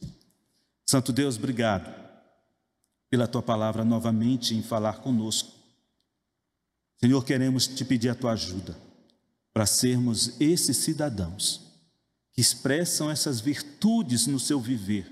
Santo 0.84 1.12
Deus, 1.12 1.36
obrigado 1.36 2.04
pela 3.08 3.26
tua 3.26 3.42
palavra 3.42 3.84
novamente 3.84 4.54
em 4.54 4.62
falar 4.62 4.98
conosco. 4.98 5.52
Senhor, 6.98 7.24
queremos 7.24 7.66
te 7.66 7.84
pedir 7.84 8.10
a 8.10 8.14
tua 8.14 8.32
ajuda 8.32 8.83
para 9.54 9.66
sermos 9.66 10.34
esses 10.40 10.76
cidadãos 10.78 11.62
que 12.32 12.40
expressam 12.40 13.08
essas 13.08 13.40
virtudes 13.40 14.26
no 14.26 14.40
seu 14.40 14.60
viver 14.60 15.10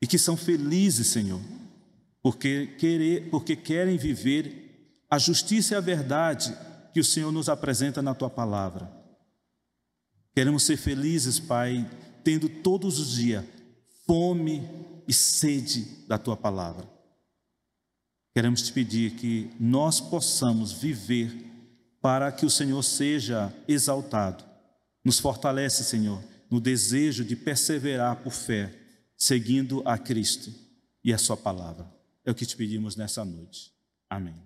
e 0.00 0.06
que 0.06 0.16
são 0.16 0.36
felizes, 0.36 1.08
Senhor, 1.08 1.40
porque, 2.22 2.68
querer, 2.78 3.28
porque 3.30 3.56
querem 3.56 3.98
viver 3.98 5.04
a 5.10 5.18
justiça 5.18 5.74
e 5.74 5.76
a 5.76 5.80
verdade 5.80 6.56
que 6.92 7.00
o 7.00 7.04
Senhor 7.04 7.32
nos 7.32 7.48
apresenta 7.48 8.00
na 8.00 8.14
tua 8.14 8.30
palavra. 8.30 8.90
Queremos 10.32 10.62
ser 10.62 10.76
felizes, 10.76 11.40
Pai, 11.40 11.90
tendo 12.22 12.48
todos 12.48 13.00
os 13.00 13.16
dias 13.16 13.44
fome 14.06 14.62
e 15.08 15.12
sede 15.12 15.82
da 16.06 16.18
tua 16.18 16.36
palavra. 16.36 16.88
Queremos 18.32 18.62
te 18.62 18.72
pedir 18.72 19.12
que 19.16 19.50
nós 19.58 20.00
possamos 20.00 20.70
viver 20.72 21.53
para 22.04 22.30
que 22.30 22.44
o 22.44 22.50
Senhor 22.50 22.82
seja 22.82 23.50
exaltado. 23.66 24.44
Nos 25.02 25.18
fortalece, 25.18 25.82
Senhor, 25.82 26.22
no 26.50 26.60
desejo 26.60 27.24
de 27.24 27.34
perseverar 27.34 28.16
por 28.16 28.30
fé 28.30 28.74
seguindo 29.16 29.80
a 29.86 29.96
Cristo 29.96 30.52
e 31.02 31.14
a 31.14 31.18
Sua 31.18 31.34
palavra. 31.34 31.90
É 32.22 32.30
o 32.30 32.34
que 32.34 32.44
te 32.44 32.58
pedimos 32.58 32.94
nessa 32.94 33.24
noite. 33.24 33.72
Amém. 34.10 34.43